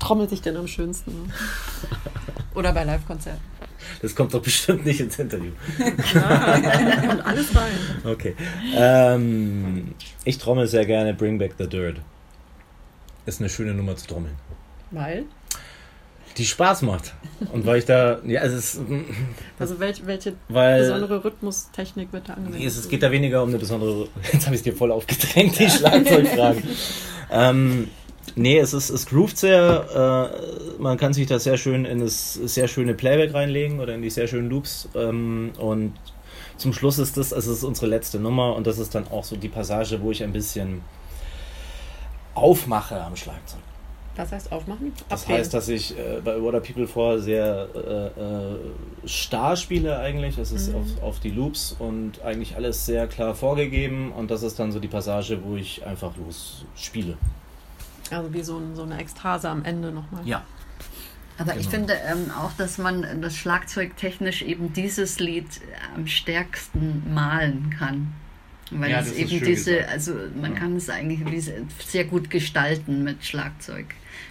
trommelt 0.00 0.30
sich 0.30 0.42
denn 0.42 0.56
am 0.56 0.66
schönsten? 0.66 1.32
Oder 2.54 2.72
bei 2.72 2.84
Live-Konzerten? 2.84 3.40
Das 4.00 4.14
kommt 4.16 4.34
doch 4.34 4.42
bestimmt 4.42 4.84
nicht 4.84 5.00
ins 5.00 5.18
Interview. 5.18 5.52
Ja, 6.14 6.58
kommt 7.06 7.26
alles 7.26 7.54
rein. 7.54 7.72
Okay. 8.04 8.34
Ähm, 8.74 9.94
ich 10.24 10.38
trommel 10.38 10.66
sehr 10.66 10.84
gerne 10.84 11.14
Bring 11.14 11.38
Back 11.38 11.54
the 11.58 11.68
Dirt. 11.68 11.98
Ist 13.26 13.40
eine 13.40 13.48
schöne 13.48 13.72
Nummer 13.74 13.94
zu 13.96 14.06
trommeln. 14.08 14.34
Weil? 14.90 15.24
Die 16.38 16.44
Spaß 16.44 16.82
macht. 16.82 17.14
Und 17.52 17.66
weil 17.66 17.78
ich 17.78 17.84
da. 17.84 18.18
Ja, 18.26 18.42
es 18.42 18.52
ist. 18.52 18.80
Also 19.58 19.78
welche, 19.80 20.06
welche 20.06 20.34
Weil. 20.48 20.80
besondere 20.80 21.24
Rhythmustechnik 21.24 22.12
wird 22.12 22.28
da 22.28 22.34
angewendet? 22.34 22.66
Es, 22.66 22.76
es 22.76 22.88
geht 22.88 23.02
da 23.02 23.10
weniger 23.10 23.42
um 23.42 23.50
eine 23.50 23.58
besondere. 23.58 24.08
Jetzt 24.32 24.46
habe 24.46 24.54
ich 24.54 24.60
es 24.60 24.62
dir 24.62 24.74
voll 24.74 24.90
aufgedrängt, 24.92 25.58
die 25.58 25.68
Schlagzeugfragen. 25.68 26.62
ähm, 27.30 27.90
nee, 28.34 28.58
es 28.58 28.72
ist, 28.72 28.90
es 28.90 29.06
groovt 29.06 29.36
sehr. 29.36 30.30
Äh, 30.78 30.82
man 30.82 30.96
kann 30.96 31.12
sich 31.12 31.26
da 31.26 31.38
sehr 31.38 31.56
schön 31.56 31.84
in 31.84 32.00
das 32.00 32.34
sehr 32.34 32.68
schöne 32.68 32.94
Playback 32.94 33.34
reinlegen 33.34 33.80
oder 33.80 33.94
in 33.94 34.02
die 34.02 34.10
sehr 34.10 34.26
schönen 34.26 34.48
Loops. 34.48 34.88
Ähm, 34.94 35.52
und 35.58 35.94
zum 36.56 36.72
Schluss 36.72 36.98
ist 36.98 37.16
das, 37.16 37.32
also 37.32 37.50
es 37.50 37.58
ist 37.58 37.64
unsere 37.64 37.86
letzte 37.86 38.20
Nummer 38.20 38.54
und 38.54 38.66
das 38.66 38.78
ist 38.78 38.94
dann 38.94 39.08
auch 39.08 39.24
so 39.24 39.36
die 39.36 39.48
Passage, 39.48 40.00
wo 40.00 40.10
ich 40.10 40.22
ein 40.22 40.32
bisschen 40.32 40.82
aufmache 42.34 43.02
am 43.02 43.16
Schlagzeug. 43.16 43.60
Was 44.16 44.30
heißt 44.32 44.52
aufmachen? 44.52 44.92
Das 45.08 45.22
Abheben. 45.22 45.38
heißt, 45.40 45.54
dass 45.54 45.68
ich 45.68 45.96
äh, 45.98 46.20
bei 46.22 46.40
What 46.40 46.54
Are 46.54 46.62
People 46.62 46.86
For 46.86 47.18
sehr 47.18 47.68
äh, 47.74 48.20
äh, 48.20 49.08
starr 49.08 49.56
spiele 49.56 49.98
eigentlich. 49.98 50.36
Es 50.38 50.52
ist 50.52 50.68
Mhm. 50.68 50.74
auf, 50.76 51.02
auf 51.02 51.20
die 51.20 51.30
Loops 51.30 51.74
und 51.78 52.20
eigentlich 52.22 52.54
alles 52.56 52.84
sehr 52.84 53.06
klar 53.06 53.34
vorgegeben. 53.34 54.12
Und 54.12 54.30
das 54.30 54.42
ist 54.42 54.58
dann 54.58 54.70
so 54.70 54.80
die 54.80 54.88
Passage, 54.88 55.38
wo 55.44 55.56
ich 55.56 55.86
einfach 55.86 56.12
los 56.18 56.64
spiele. 56.76 57.16
Also 58.10 58.32
wie 58.34 58.42
so, 58.42 58.58
ein, 58.58 58.76
so 58.76 58.82
eine 58.82 58.98
Ekstase 59.00 59.48
am 59.48 59.64
Ende 59.64 59.90
nochmal. 59.92 60.26
Ja. 60.26 60.42
Aber 61.38 61.52
ich 61.56 61.60
Genau. 61.60 61.70
finde 61.70 61.94
ähm, 61.94 62.30
auch, 62.38 62.52
dass 62.58 62.76
man 62.76 63.22
das 63.22 63.34
Schlagzeug 63.36 63.96
technisch 63.96 64.42
eben 64.42 64.74
dieses 64.74 65.18
Lied 65.18 65.46
am 65.96 66.06
stärksten 66.06 67.02
malen 67.14 67.74
kann. 67.78 68.12
Weil 68.70 68.90
Ja, 68.90 69.00
es 69.00 69.12
eben 69.12 69.28
diese, 69.28 69.72
gesagt. 69.76 69.88
also 69.90 70.14
man 70.40 70.54
Ja. 70.54 70.58
kann 70.60 70.76
es 70.76 70.88
eigentlich 70.88 71.50
sehr 71.86 72.04
gut 72.04 72.30
gestalten 72.30 73.02
mit 73.04 73.24
Schlagzeug. 73.24 73.86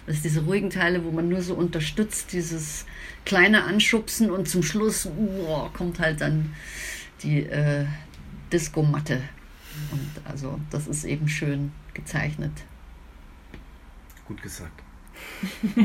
Das 0.06 0.16
ist 0.16 0.24
diese 0.24 0.42
ruhigen 0.44 0.70
Teile, 0.70 1.04
wo 1.04 1.10
man 1.12 1.28
nur 1.28 1.42
so 1.42 1.54
unterstützt, 1.54 2.32
dieses 2.32 2.86
kleine 3.24 3.64
Anschubsen 3.64 4.30
und 4.30 4.48
zum 4.48 4.62
Schluss 4.64 5.06
boah, 5.16 5.72
kommt 5.72 6.00
halt 6.00 6.20
dann 6.20 6.54
die 7.22 7.44
äh, 7.44 7.84
Disco-Matte. 8.52 9.20
Und 9.92 10.10
also 10.24 10.58
das 10.70 10.88
ist 10.88 11.04
eben 11.04 11.28
schön 11.28 11.70
gezeichnet. 11.94 12.52
Gut 14.26 14.42
gesagt. 14.42 14.82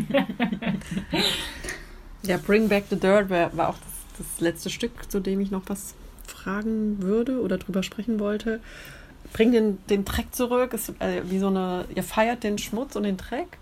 Ja, 2.23 2.37
Bring 2.37 2.67
Back 2.67 2.85
the 2.89 2.99
Dirt 2.99 3.29
war, 3.29 3.55
war 3.55 3.69
auch 3.69 3.77
das, 3.77 4.25
das 4.27 4.39
letzte 4.41 4.69
Stück, 4.69 5.09
zu 5.09 5.19
dem 5.19 5.39
ich 5.39 5.51
noch 5.51 5.63
was 5.67 5.93
fragen 6.27 7.01
würde 7.01 7.41
oder 7.41 7.57
drüber 7.57 7.83
sprechen 7.83 8.19
wollte. 8.19 8.59
bringt 9.33 9.53
den, 9.53 9.77
den 9.89 10.05
Dreck 10.05 10.33
zurück, 10.33 10.73
ist 10.73 10.89
äh, 10.99 11.21
wie 11.25 11.39
so 11.39 11.47
eine, 11.47 11.85
ihr 11.95 12.03
feiert 12.03 12.43
den 12.43 12.57
Schmutz 12.57 12.95
und 12.95 13.03
den 13.03 13.17
Dreck. 13.17 13.57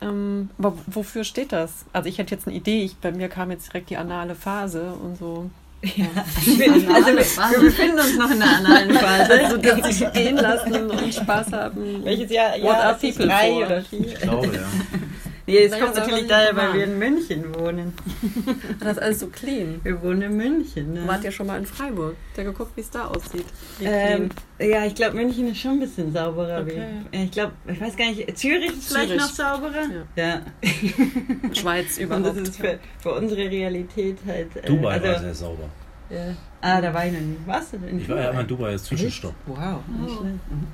Ähm, 0.00 0.50
aber 0.58 0.76
wofür 0.86 1.24
steht 1.24 1.52
das? 1.52 1.84
Also 1.92 2.08
ich 2.08 2.18
hätte 2.18 2.34
jetzt 2.34 2.46
eine 2.46 2.56
Idee, 2.56 2.82
ich, 2.82 2.96
bei 2.96 3.12
mir 3.12 3.28
kam 3.28 3.50
jetzt 3.50 3.68
direkt 3.68 3.90
die 3.90 3.96
anale 3.96 4.34
Phase 4.34 4.92
und 4.92 5.18
so. 5.18 5.50
Ja. 5.82 6.06
Also 6.36 6.58
wir, 6.58 6.74
wir, 6.74 7.60
befinden 7.60 7.98
uns 7.98 8.16
noch 8.16 8.30
in 8.30 8.38
der 8.38 8.48
analen 8.48 8.90
Phase. 8.98 9.44
Also 9.44 9.56
dass 9.58 9.98
sich 9.98 10.12
gehen 10.12 10.36
lassen 10.36 10.90
und 10.90 11.14
Spaß 11.14 11.52
haben. 11.52 12.04
Welches 12.04 12.30
Jahr? 12.30 12.52
What 12.60 12.76
are 12.76 12.94
people 12.94 13.26
drei 13.26 13.50
for? 13.50 13.66
oder 13.66 13.82
vier? 13.82 14.06
Ich 14.06 14.14
glaube, 14.20 14.46
ja. 14.46 14.62
Nee, 15.46 15.58
es 15.58 15.78
kommt 15.78 15.94
natürlich 15.94 16.26
daher, 16.26 16.56
weil 16.56 16.72
wir 16.72 16.84
in 16.84 16.98
München 16.98 17.54
wohnen. 17.54 17.92
Das 18.80 18.92
ist 18.96 19.02
alles 19.02 19.20
so 19.20 19.26
clean. 19.28 19.80
Wir 19.82 20.02
wohnen 20.02 20.22
in 20.22 20.36
München. 20.36 20.92
Ne? 20.94 21.06
Wart 21.06 21.24
ihr 21.24 21.32
schon 21.32 21.46
mal 21.46 21.58
in 21.58 21.66
Freiburg? 21.66 22.16
Der 22.36 22.44
geguckt, 22.44 22.76
wie 22.76 22.80
es 22.80 22.90
da 22.90 23.06
aussieht. 23.06 23.44
Ähm, 23.82 24.30
ja, 24.58 24.84
ich 24.84 24.94
glaube, 24.94 25.16
München 25.16 25.50
ist 25.50 25.58
schon 25.58 25.72
ein 25.72 25.80
bisschen 25.80 26.12
sauberer. 26.12 26.62
Okay. 26.62 26.82
Wie, 27.10 27.24
ich 27.24 27.30
glaube, 27.30 27.52
ich 27.66 27.80
weiß 27.80 27.96
gar 27.96 28.06
nicht, 28.06 28.36
Zürich 28.38 28.72
ist 28.72 28.88
vielleicht 28.88 29.08
Zürich. 29.08 29.20
noch 29.22 29.30
sauberer. 29.30 29.86
Ja. 30.16 30.42
Schweiz 31.52 31.96
Und 31.98 32.04
überhaupt. 32.04 32.26
das 32.26 32.36
ist 32.36 32.56
für, 32.56 32.78
für 33.00 33.12
unsere 33.12 33.50
Realität 33.50 34.18
halt. 34.26 34.56
äh, 34.56 34.66
Dubai 34.66 34.94
also, 34.94 35.06
war 35.06 35.18
sehr 35.20 35.34
sauber. 35.34 35.68
Ja. 36.10 36.34
Ah, 36.60 36.80
da 36.80 36.92
war 36.92 37.06
ich 37.06 37.12
noch 37.12 37.20
nie. 37.20 37.36
Warst 37.46 37.72
du 37.72 37.78
denn? 37.78 37.98
Ich 37.98 38.08
war 38.08 38.18
ja 38.20 38.30
immer 38.30 38.40
in 38.40 38.46
Dubai 38.46 38.70
als 38.70 38.84
Zwischenstopp. 38.84 39.34
Wow, 39.46 39.80
nicht 40.00 40.16
schlecht. 40.16 40.50
Mhm. 40.50 40.66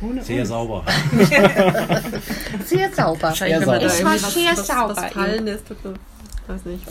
Ohne 0.00 0.22
Sehr 0.22 0.40
uns. 0.40 0.48
sauber. 0.48 0.84
Sehr 2.64 2.92
sauber. 2.92 3.32
Wenn 3.40 3.60
sauber. 3.62 3.80
irgendwie 3.82 4.04
war 4.04 4.12
was, 4.14 4.34
sehr 4.34 4.52
was, 4.52 4.66
sauber 4.66 4.96
was 4.96 5.12
fallen 5.12 5.46
ist. 5.46 5.64
Weiß 6.46 6.64
nicht. 6.66 6.86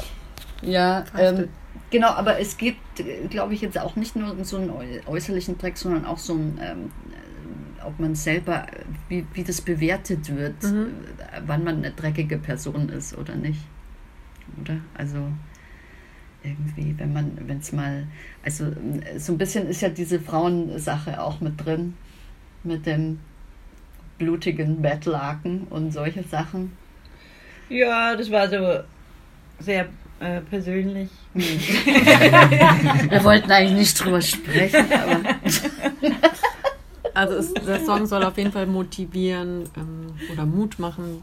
Ja, 0.61 1.03
ähm, 1.17 1.49
genau, 1.89 2.09
aber 2.09 2.39
es 2.39 2.57
gibt, 2.57 2.79
glaube 3.29 3.53
ich, 3.53 3.61
jetzt 3.61 3.77
auch 3.77 3.95
nicht 3.95 4.15
nur 4.15 4.35
so 4.43 4.57
einen 4.57 4.69
äu- 4.71 5.05
äußerlichen 5.07 5.57
Dreck, 5.57 5.77
sondern 5.77 6.05
auch 6.05 6.17
so 6.17 6.33
ein, 6.33 6.59
ähm, 6.61 6.91
äh, 7.81 7.85
ob 7.85 7.99
man 7.99 8.15
selber, 8.15 8.65
äh, 8.71 8.79
wie, 9.09 9.25
wie 9.33 9.43
das 9.43 9.59
bewertet 9.61 10.33
wird, 10.35 10.63
Mhm. 10.63 10.87
äh, 11.19 11.41
wann 11.45 11.63
man 11.65 11.77
eine 11.77 11.91
dreckige 11.91 12.37
Person 12.37 12.87
ist 12.89 13.17
oder 13.17 13.35
nicht. 13.35 13.59
Oder? 14.61 14.77
Also 14.97 15.17
irgendwie, 16.43 16.93
wenn 16.97 17.13
man, 17.13 17.37
wenn 17.45 17.57
es 17.59 17.71
mal, 17.73 18.07
also 18.43 18.65
äh, 18.65 19.19
so 19.19 19.33
ein 19.33 19.37
bisschen 19.37 19.67
ist 19.67 19.81
ja 19.81 19.89
diese 19.89 20.19
Frauensache 20.19 21.21
auch 21.21 21.39
mit 21.41 21.63
drin, 21.63 21.95
mit 22.63 22.85
dem 22.85 23.19
blutigen 24.17 24.81
Bettlaken 24.81 25.67
und 25.69 25.91
solche 25.91 26.23
Sachen. 26.23 26.71
Ja, 27.69 28.15
das 28.15 28.29
war 28.31 28.47
so 28.49 28.83
sehr 29.59 29.87
äh, 30.19 30.41
persönlich. 30.41 31.09
Wir 31.33 33.23
wollten 33.23 33.51
eigentlich 33.51 33.77
nicht 33.77 34.03
drüber 34.03 34.21
sprechen, 34.21 34.85
aber 34.91 35.21
Also 37.13 37.35
es, 37.35 37.53
der 37.53 37.79
Song 37.85 38.05
soll 38.07 38.23
auf 38.23 38.37
jeden 38.37 38.51
Fall 38.51 38.65
motivieren 38.65 39.69
ähm, 39.77 40.13
oder 40.31 40.45
Mut 40.45 40.79
machen, 40.79 41.21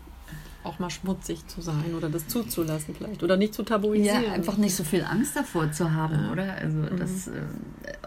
auch 0.63 0.79
mal 0.79 0.91
schmutzig 0.91 1.47
zu 1.47 1.61
sein 1.63 1.95
oder 1.97 2.09
das 2.09 2.29
zuzulassen 2.29 2.95
vielleicht. 2.95 3.23
Oder 3.23 3.37
nicht 3.37 3.55
zu 3.55 3.63
tabuisieren. 3.63 4.25
Ja, 4.25 4.33
einfach 4.33 4.57
nicht 4.57 4.75
so 4.75 4.85
viel 4.85 5.05
Angst 5.05 5.35
davor 5.37 5.73
zu 5.73 5.93
haben, 5.93 6.25
Ja. 6.27 6.33
oder? 6.33 6.55
Also 6.55 6.83
das, 6.97 7.29
äh, 7.29 7.33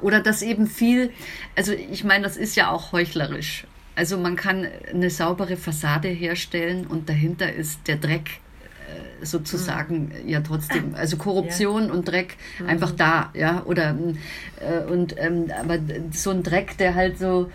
oder 0.01 0.19
das 0.19 0.41
eben 0.41 0.67
viel, 0.67 1.11
also 1.55 1.71
ich 1.73 2.03
meine, 2.03 2.23
das 2.23 2.37
ist 2.37 2.55
ja 2.55 2.69
auch 2.69 2.91
heuchlerisch. 2.91 3.65
Also 3.95 4.17
man 4.17 4.35
kann 4.35 4.67
eine 4.91 5.09
saubere 5.09 5.55
Fassade 5.57 6.07
herstellen 6.07 6.87
und 6.87 7.09
dahinter 7.09 7.51
ist 7.53 7.87
der 7.87 7.97
Dreck 7.97 8.39
äh, 9.21 9.25
sozusagen 9.25 10.11
ja 10.25 10.41
trotzdem, 10.41 10.95
also 10.95 11.17
Korruption 11.17 11.91
und 11.91 12.07
Dreck 12.07 12.37
einfach 12.67 12.91
da, 12.91 13.29
ja, 13.35 13.63
oder 13.65 13.95
äh, 14.59 14.83
und 14.91 15.15
ähm, 15.17 15.51
aber 15.59 15.77
so 16.11 16.31
ein 16.31 16.43
Dreck, 16.43 16.77
der 16.77 16.95
halt 16.95 17.19
so 17.19 17.51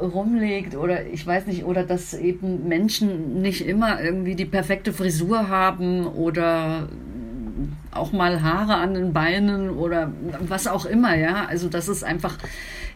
rumliegt 0.00 0.74
oder 0.74 1.06
ich 1.06 1.26
weiß 1.26 1.46
nicht, 1.46 1.64
oder 1.64 1.84
dass 1.84 2.14
eben 2.14 2.66
Menschen 2.68 3.40
nicht 3.40 3.66
immer 3.66 4.02
irgendwie 4.02 4.34
die 4.34 4.44
perfekte 4.44 4.92
Frisur 4.92 5.48
haben 5.48 6.06
oder 6.06 6.88
auch 7.92 8.12
mal 8.12 8.42
Haare 8.42 8.74
an 8.74 8.94
den 8.94 9.12
Beinen 9.12 9.70
oder 9.70 10.12
was 10.40 10.66
auch 10.66 10.86
immer, 10.86 11.16
ja. 11.16 11.46
Also 11.46 11.68
das 11.68 11.88
ist 11.88 12.04
einfach 12.04 12.36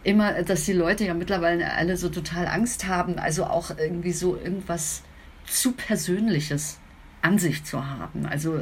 immer, 0.03 0.43
dass 0.43 0.65
die 0.65 0.73
Leute 0.73 1.05
ja 1.05 1.13
mittlerweile 1.13 1.73
alle 1.73 1.97
so 1.97 2.09
total 2.09 2.47
Angst 2.47 2.87
haben, 2.87 3.17
also 3.17 3.45
auch 3.45 3.71
irgendwie 3.77 4.11
so 4.11 4.35
irgendwas 4.35 5.01
zu 5.45 5.71
Persönliches 5.71 6.80
an 7.21 7.37
sich 7.37 7.63
zu 7.63 7.87
haben. 7.87 8.25
Also 8.25 8.59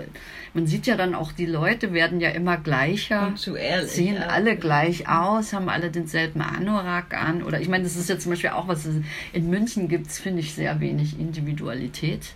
man 0.54 0.68
sieht 0.68 0.86
ja 0.86 0.98
dann 0.98 1.16
auch, 1.16 1.32
die 1.32 1.46
Leute 1.46 1.94
werden 1.94 2.20
ja 2.20 2.30
immer 2.30 2.58
gleicher 2.58 3.34
ehrlich. 3.56 3.92
sehen 3.92 4.16
ja. 4.16 4.28
alle 4.28 4.58
gleich 4.58 5.08
aus, 5.08 5.54
haben 5.54 5.70
alle 5.70 5.90
denselben 5.90 6.42
Anorak 6.42 7.14
an. 7.14 7.44
Oder 7.44 7.62
ich 7.62 7.70
meine, 7.70 7.86
das 7.86 7.96
ist 7.96 8.10
ja 8.10 8.20
zum 8.20 8.32
Beispiel 8.32 8.50
auch 8.52 8.68
was, 8.68 8.86
es 8.86 8.96
in 9.32 9.50
München 9.50 9.88
gibt 9.88 10.08
es, 10.08 10.20
finde 10.20 10.42
ich, 10.42 10.54
sehr 10.54 10.80
wenig 10.82 11.20
Individualität. 11.20 12.34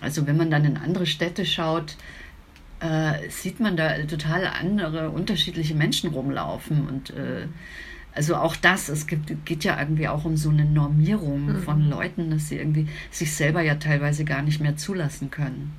Also 0.00 0.26
wenn 0.26 0.36
man 0.36 0.50
dann 0.50 0.64
in 0.64 0.76
andere 0.76 1.06
Städte 1.06 1.44
schaut, 1.44 1.96
äh, 2.80 3.28
sieht 3.28 3.60
man 3.60 3.76
da 3.76 3.98
total 4.04 4.46
andere, 4.46 5.10
unterschiedliche 5.10 5.74
Menschen 5.74 6.10
rumlaufen. 6.10 6.86
Und 6.86 7.10
äh, 7.10 7.46
also 8.18 8.34
auch 8.34 8.56
das, 8.56 8.88
es 8.88 9.06
gibt, 9.06 9.46
geht 9.46 9.62
ja 9.62 9.78
irgendwie 9.78 10.08
auch 10.08 10.24
um 10.24 10.36
so 10.36 10.50
eine 10.50 10.64
Normierung 10.64 11.58
von 11.64 11.88
Leuten, 11.88 12.32
dass 12.32 12.48
sie 12.48 12.56
irgendwie 12.56 12.88
sich 13.12 13.32
selber 13.32 13.60
ja 13.60 13.76
teilweise 13.76 14.24
gar 14.24 14.42
nicht 14.42 14.60
mehr 14.60 14.76
zulassen 14.76 15.30
können. 15.30 15.72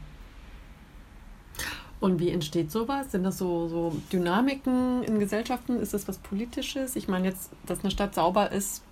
Und 2.00 2.22
wie 2.22 2.30
entsteht 2.30 2.72
sowas? 2.72 3.12
Sind 3.12 3.24
das 3.26 3.38
so, 3.38 3.68
so 3.68 3.94
Dynamiken 4.14 5.04
in 5.04 5.20
Gesellschaften? 5.20 5.82
Ist 5.82 5.94
das 5.94 6.08
was 6.08 6.18
Politisches? 6.20 6.96
Ich 6.96 7.10
meine 7.10 7.28
jetzt, 7.28 7.52
dass 7.66 7.82
eine 7.82 7.92
Stadt 7.92 8.16
sauber 8.16 8.54
ist, 8.54 8.84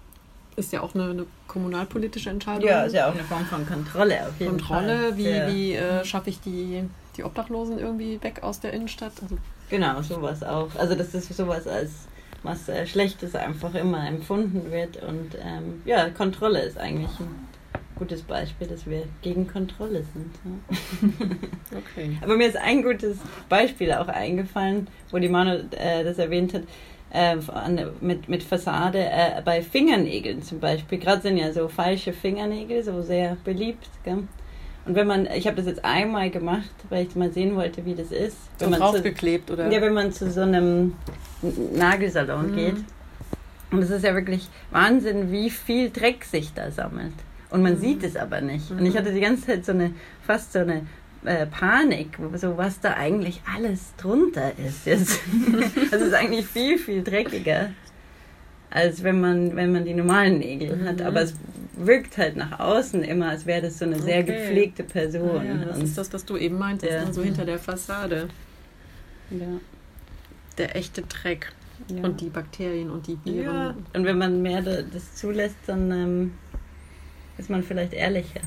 ist 0.57 0.73
ja 0.73 0.81
auch 0.81 0.93
eine, 0.93 1.11
eine 1.11 1.25
kommunalpolitische 1.47 2.29
Entscheidung. 2.29 2.67
Ja, 2.67 2.83
ist 2.83 2.95
ja 2.95 3.07
auch 3.07 3.13
eine 3.13 3.23
Form 3.23 3.45
von 3.45 3.65
Kontrolle 3.65 4.27
auf 4.27 4.37
jeden 4.39 4.57
Kontrolle, 4.57 5.13
Fall. 5.13 5.17
wie, 5.17 5.23
wie 5.53 5.73
äh, 5.75 6.03
schaffe 6.03 6.31
ich 6.31 6.41
die, 6.41 6.83
die 7.15 7.23
Obdachlosen 7.23 7.79
irgendwie 7.79 8.21
weg 8.21 8.43
aus 8.43 8.59
der 8.59 8.73
Innenstadt? 8.73 9.13
Also, 9.21 9.37
Genau, 9.69 10.01
sowas 10.01 10.43
auch. 10.43 10.75
Also 10.75 10.95
das 10.95 11.13
sowas 11.13 11.65
als 11.65 11.91
was 12.43 12.69
äh, 12.69 12.85
Schlechtes 12.85 13.35
einfach 13.35 13.73
immer 13.75 14.07
empfunden 14.07 14.71
wird. 14.71 15.01
Und 15.03 15.35
ähm, 15.35 15.81
ja, 15.85 16.09
Kontrolle 16.09 16.61
ist 16.61 16.77
eigentlich 16.77 17.09
ein 17.19 17.47
gutes 17.95 18.21
Beispiel, 18.21 18.67
dass 18.67 18.85
wir 18.85 19.03
gegen 19.21 19.47
Kontrolle 19.47 20.03
sind. 20.13 20.33
Ja. 20.45 21.77
okay. 21.77 22.17
Aber 22.21 22.37
mir 22.37 22.47
ist 22.47 22.57
ein 22.57 22.83
gutes 22.83 23.17
Beispiel 23.49 23.91
auch 23.93 24.07
eingefallen, 24.07 24.87
wo 25.11 25.17
die 25.17 25.29
Manu 25.29 25.63
äh, 25.71 26.03
das 26.03 26.17
erwähnt 26.17 26.53
hat, 26.53 26.63
äh, 27.11 27.37
mit, 28.01 28.27
mit 28.29 28.43
Fassade 28.43 28.99
äh, 28.99 29.41
bei 29.43 29.61
Fingernägeln 29.61 30.41
zum 30.41 30.59
Beispiel. 30.59 30.99
Gerade 30.99 31.21
sind 31.21 31.37
ja 31.37 31.51
so 31.51 31.67
falsche 31.67 32.13
Fingernägel 32.13 32.83
so 32.83 33.01
sehr 33.01 33.37
beliebt. 33.43 33.89
Gell? 34.03 34.27
Und 34.87 34.95
wenn 34.95 35.07
man, 35.07 35.25
ich 35.27 35.45
habe 35.47 35.57
das 35.57 35.65
jetzt 35.65 35.83
einmal 35.83 36.29
gemacht, 36.29 36.69
weil 36.89 37.05
ich 37.05 37.15
mal 37.15 37.31
sehen 37.31 37.55
wollte, 37.55 37.85
wie 37.85 37.93
das 37.95 38.11
ist. 38.11 38.37
So 38.57 38.65
Wenn 38.67 38.73
zu, 38.73 38.79
draufgeklebt 38.79 39.51
oder? 39.51 39.69
ja, 39.69 39.81
wenn 39.81 39.93
man 39.93 40.11
zu 40.13 40.31
so 40.31 40.41
einem 40.41 40.93
Nagelsalon 41.75 42.51
Mhm. 42.51 42.55
geht. 42.55 42.75
Und 43.71 43.81
es 43.83 43.89
ist 43.89 44.03
ja 44.05 44.13
wirklich 44.15 44.47
Wahnsinn, 44.71 45.31
wie 45.31 45.49
viel 45.49 45.89
Dreck 45.89 46.23
sich 46.23 46.53
da 46.53 46.71
sammelt. 46.71 47.11
Und 47.49 47.63
man 47.63 47.77
sieht 47.77 48.03
es 48.03 48.15
aber 48.15 48.39
nicht. 48.41 48.71
Und 48.71 48.85
ich 48.85 48.97
hatte 48.97 49.11
die 49.13 49.19
ganze 49.19 49.45
Zeit 49.45 49.65
so 49.65 49.73
eine, 49.73 49.91
fast 50.25 50.53
so 50.53 50.59
eine 50.59 50.85
äh, 51.25 51.45
Panik, 51.47 52.17
so 52.35 52.57
was 52.57 52.79
da 52.79 52.93
eigentlich 52.93 53.41
alles 53.53 53.93
drunter 53.97 54.51
ist. 54.57 54.85
Jetzt. 54.85 55.19
Es 55.91 56.01
ist 56.01 56.13
eigentlich 56.13 56.45
viel, 56.45 56.77
viel 56.77 57.03
dreckiger, 57.03 57.71
als 58.69 59.03
wenn 59.03 59.19
man, 59.21 59.55
wenn 59.55 59.71
man 59.71 59.85
die 59.85 59.93
normalen 59.93 60.39
Nägel 60.39 60.85
hat. 60.85 60.99
Mhm. 60.99 61.05
Aber 61.05 61.21
es 61.21 61.33
wirkt 61.77 62.17
halt 62.17 62.35
nach 62.35 62.59
außen 62.59 63.03
immer, 63.03 63.29
als 63.29 63.45
wäre 63.45 63.61
das 63.61 63.79
so 63.79 63.85
eine 63.85 63.99
sehr 63.99 64.21
Okay. 64.23 64.33
gepflegte 64.33 64.83
Person. 64.83 65.39
Ah, 65.39 65.43
ja, 65.43 65.65
das 65.65 65.77
Und- 65.77 65.83
ist 65.85 65.97
das, 65.97 66.11
was 66.13 66.25
du 66.25 66.37
eben 66.37 66.57
meintest, 66.57 66.91
Ja. 66.91 67.13
so 67.13 67.21
hinter 67.23 67.45
der 67.45 67.59
Fassade. 67.59 68.27
ja. 69.29 69.47
Der 70.57 70.75
echte 70.75 71.03
Dreck. 71.03 71.51
Ja. 71.95 72.01
Und 72.03 72.19
die 72.21 72.29
Bakterien 72.29 72.89
und 72.89 73.05
die 73.05 73.19
Viren. 73.23 73.43
Ja, 73.45 73.75
und 73.93 74.03
wenn 74.05 74.17
man 74.17 74.41
mehr 74.41 74.63
da- 74.63 74.81
das 74.81 75.13
zulässt, 75.13 75.55
dann 75.67 75.91
ähm, 75.91 76.33
ist 77.37 77.51
man 77.51 77.61
vielleicht 77.61 77.93
ehrlicher. 77.93 78.41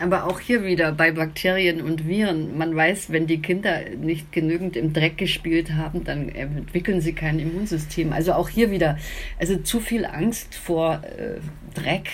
Aber 0.00 0.24
auch 0.24 0.38
hier 0.38 0.62
wieder 0.64 0.92
bei 0.92 1.10
Bakterien 1.10 1.80
und 1.82 2.06
Viren. 2.06 2.56
Man 2.56 2.74
weiß, 2.76 3.10
wenn 3.10 3.26
die 3.26 3.42
Kinder 3.42 3.80
nicht 4.00 4.30
genügend 4.30 4.76
im 4.76 4.92
Dreck 4.92 5.18
gespielt 5.18 5.72
haben, 5.72 6.04
dann 6.04 6.28
entwickeln 6.28 7.00
sie 7.00 7.14
kein 7.14 7.40
Immunsystem. 7.40 8.12
Also 8.12 8.34
auch 8.34 8.48
hier 8.48 8.70
wieder, 8.70 8.96
also 9.40 9.56
zu 9.56 9.80
viel 9.80 10.06
Angst 10.06 10.54
vor 10.54 11.02
äh, 11.04 11.40
Dreck 11.74 12.08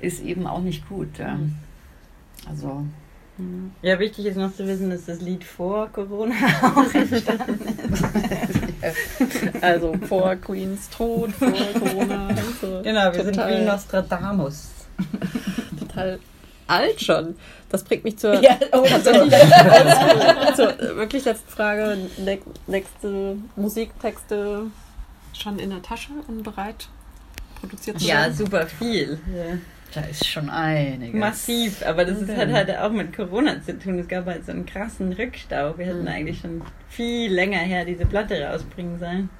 ist 0.00 0.22
eben 0.24 0.46
auch 0.48 0.60
nicht 0.62 0.88
gut. 0.88 1.18
Ja. 1.18 1.38
Also 2.48 2.84
Ja, 3.82 4.00
wichtig 4.00 4.26
ist 4.26 4.36
noch 4.36 4.52
zu 4.52 4.66
wissen, 4.66 4.90
dass 4.90 5.04
das 5.04 5.20
Lied 5.20 5.44
vor 5.44 5.88
Corona 5.92 6.34
auch 6.62 6.92
entstanden 6.92 7.60
ist. 7.92 8.04
Also 9.60 9.92
vor 10.08 10.36
Queens 10.36 10.88
Tod, 10.90 11.32
vor 11.32 11.50
Corona. 11.52 12.28
So. 12.60 12.80
Genau, 12.84 13.12
wir 13.12 13.24
sind 13.24 13.34
Total- 13.36 13.60
wie 13.60 13.64
Nostradamus. 13.64 14.68
Total 15.78 16.18
alt 16.68 17.00
schon. 17.00 17.36
Das 17.70 17.82
bringt 17.84 18.04
mich 18.04 18.18
zur, 18.18 18.34
Ja, 18.42 18.56
oh, 18.72 18.84
tatsächlich, 18.88 19.32
zur 20.56 20.78
wirklich 20.96 21.24
letzten 21.24 21.50
Frage. 21.50 21.98
Ne- 22.18 22.38
Nächste 22.66 23.36
Musiktexte 23.56 24.62
schon 25.36 25.58
in 25.58 25.70
der 25.70 25.82
Tasche 25.82 26.10
und 26.26 26.42
bereit 26.42 26.88
produziert 27.60 28.00
Ja, 28.00 28.24
schon? 28.24 28.34
super 28.34 28.66
viel. 28.66 29.18
Ja. 29.34 29.58
Da 29.94 30.02
ist 30.02 30.26
schon 30.26 30.50
einiges. 30.50 31.18
Massiv, 31.18 31.82
aber 31.86 32.04
das 32.04 32.18
ist, 32.20 32.28
Okay. 32.30 32.38
hat 32.40 32.52
halt 32.52 32.76
auch 32.76 32.90
mit 32.90 33.16
Corona 33.16 33.62
zu 33.62 33.78
tun. 33.78 33.98
Es 33.98 34.06
gab 34.08 34.26
halt 34.26 34.44
so 34.44 34.52
einen 34.52 34.66
krassen 34.66 35.12
Rückstau. 35.14 35.78
Wir 35.78 35.86
hätten 35.86 36.02
Mhm. 36.02 36.08
eigentlich 36.08 36.40
schon 36.40 36.62
viel 36.90 37.32
länger 37.32 37.58
her 37.58 37.84
diese 37.86 38.04
Platte 38.04 38.38
rausbringen 38.42 38.98
sollen. 38.98 39.30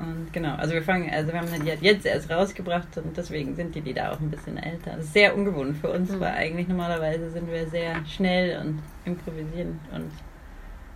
Und 0.00 0.32
genau, 0.32 0.54
also 0.54 0.72
wir 0.72 0.82
fangen, 0.82 1.10
also 1.12 1.32
wir 1.32 1.40
haben 1.40 1.48
die 1.64 1.70
halt 1.70 1.82
jetzt 1.82 2.06
erst 2.06 2.30
rausgebracht 2.30 2.96
und 2.96 3.16
deswegen 3.16 3.54
sind 3.54 3.74
die 3.74 3.80
Lieder 3.80 4.12
auch 4.12 4.20
ein 4.20 4.30
bisschen 4.30 4.56
älter. 4.56 4.92
Das 4.96 5.04
ist 5.06 5.12
sehr 5.12 5.36
ungewohnt 5.36 5.76
für 5.76 5.90
uns, 5.90 6.10
Mhm. 6.10 6.20
weil 6.20 6.32
eigentlich 6.32 6.66
normalerweise 6.68 7.30
sind 7.30 7.50
wir 7.50 7.68
sehr 7.68 8.04
schnell 8.06 8.60
und 8.60 8.80
improvisieren 9.04 9.78
und 9.94 10.10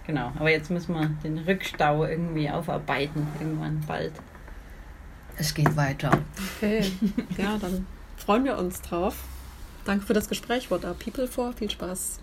genau. 0.06 0.32
Aber 0.38 0.50
jetzt 0.50 0.70
müssen 0.70 0.94
wir 0.94 1.10
den 1.22 1.38
Rückstau 1.38 2.04
irgendwie 2.06 2.48
aufarbeiten, 2.48 3.26
irgendwann 3.40 3.80
bald. 3.86 4.12
Es 5.36 5.52
geht 5.52 5.76
weiter. 5.76 6.10
Okay, 6.56 6.82
ja, 7.36 7.58
dann 7.60 7.86
freuen 8.16 8.44
wir 8.44 8.56
uns 8.56 8.80
drauf. 8.80 9.16
Danke 9.84 10.06
für 10.06 10.14
das 10.14 10.28
Gespräch, 10.28 10.70
What 10.70 10.84
Are 10.84 10.94
People 10.94 11.26
For? 11.26 11.52
Viel 11.52 11.70
Spaß 11.70 12.20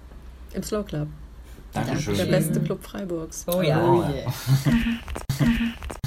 im 0.54 0.64
Slow 0.64 0.84
Club, 0.84 1.08
Dankeschön. 1.74 2.16
der 2.18 2.26
beste 2.26 2.60
Club 2.62 2.82
Freiburgs. 2.84 3.46
Oh 3.48 3.62
ja. 3.62 3.84
Oh, 3.86 4.02
ja. 4.04 4.34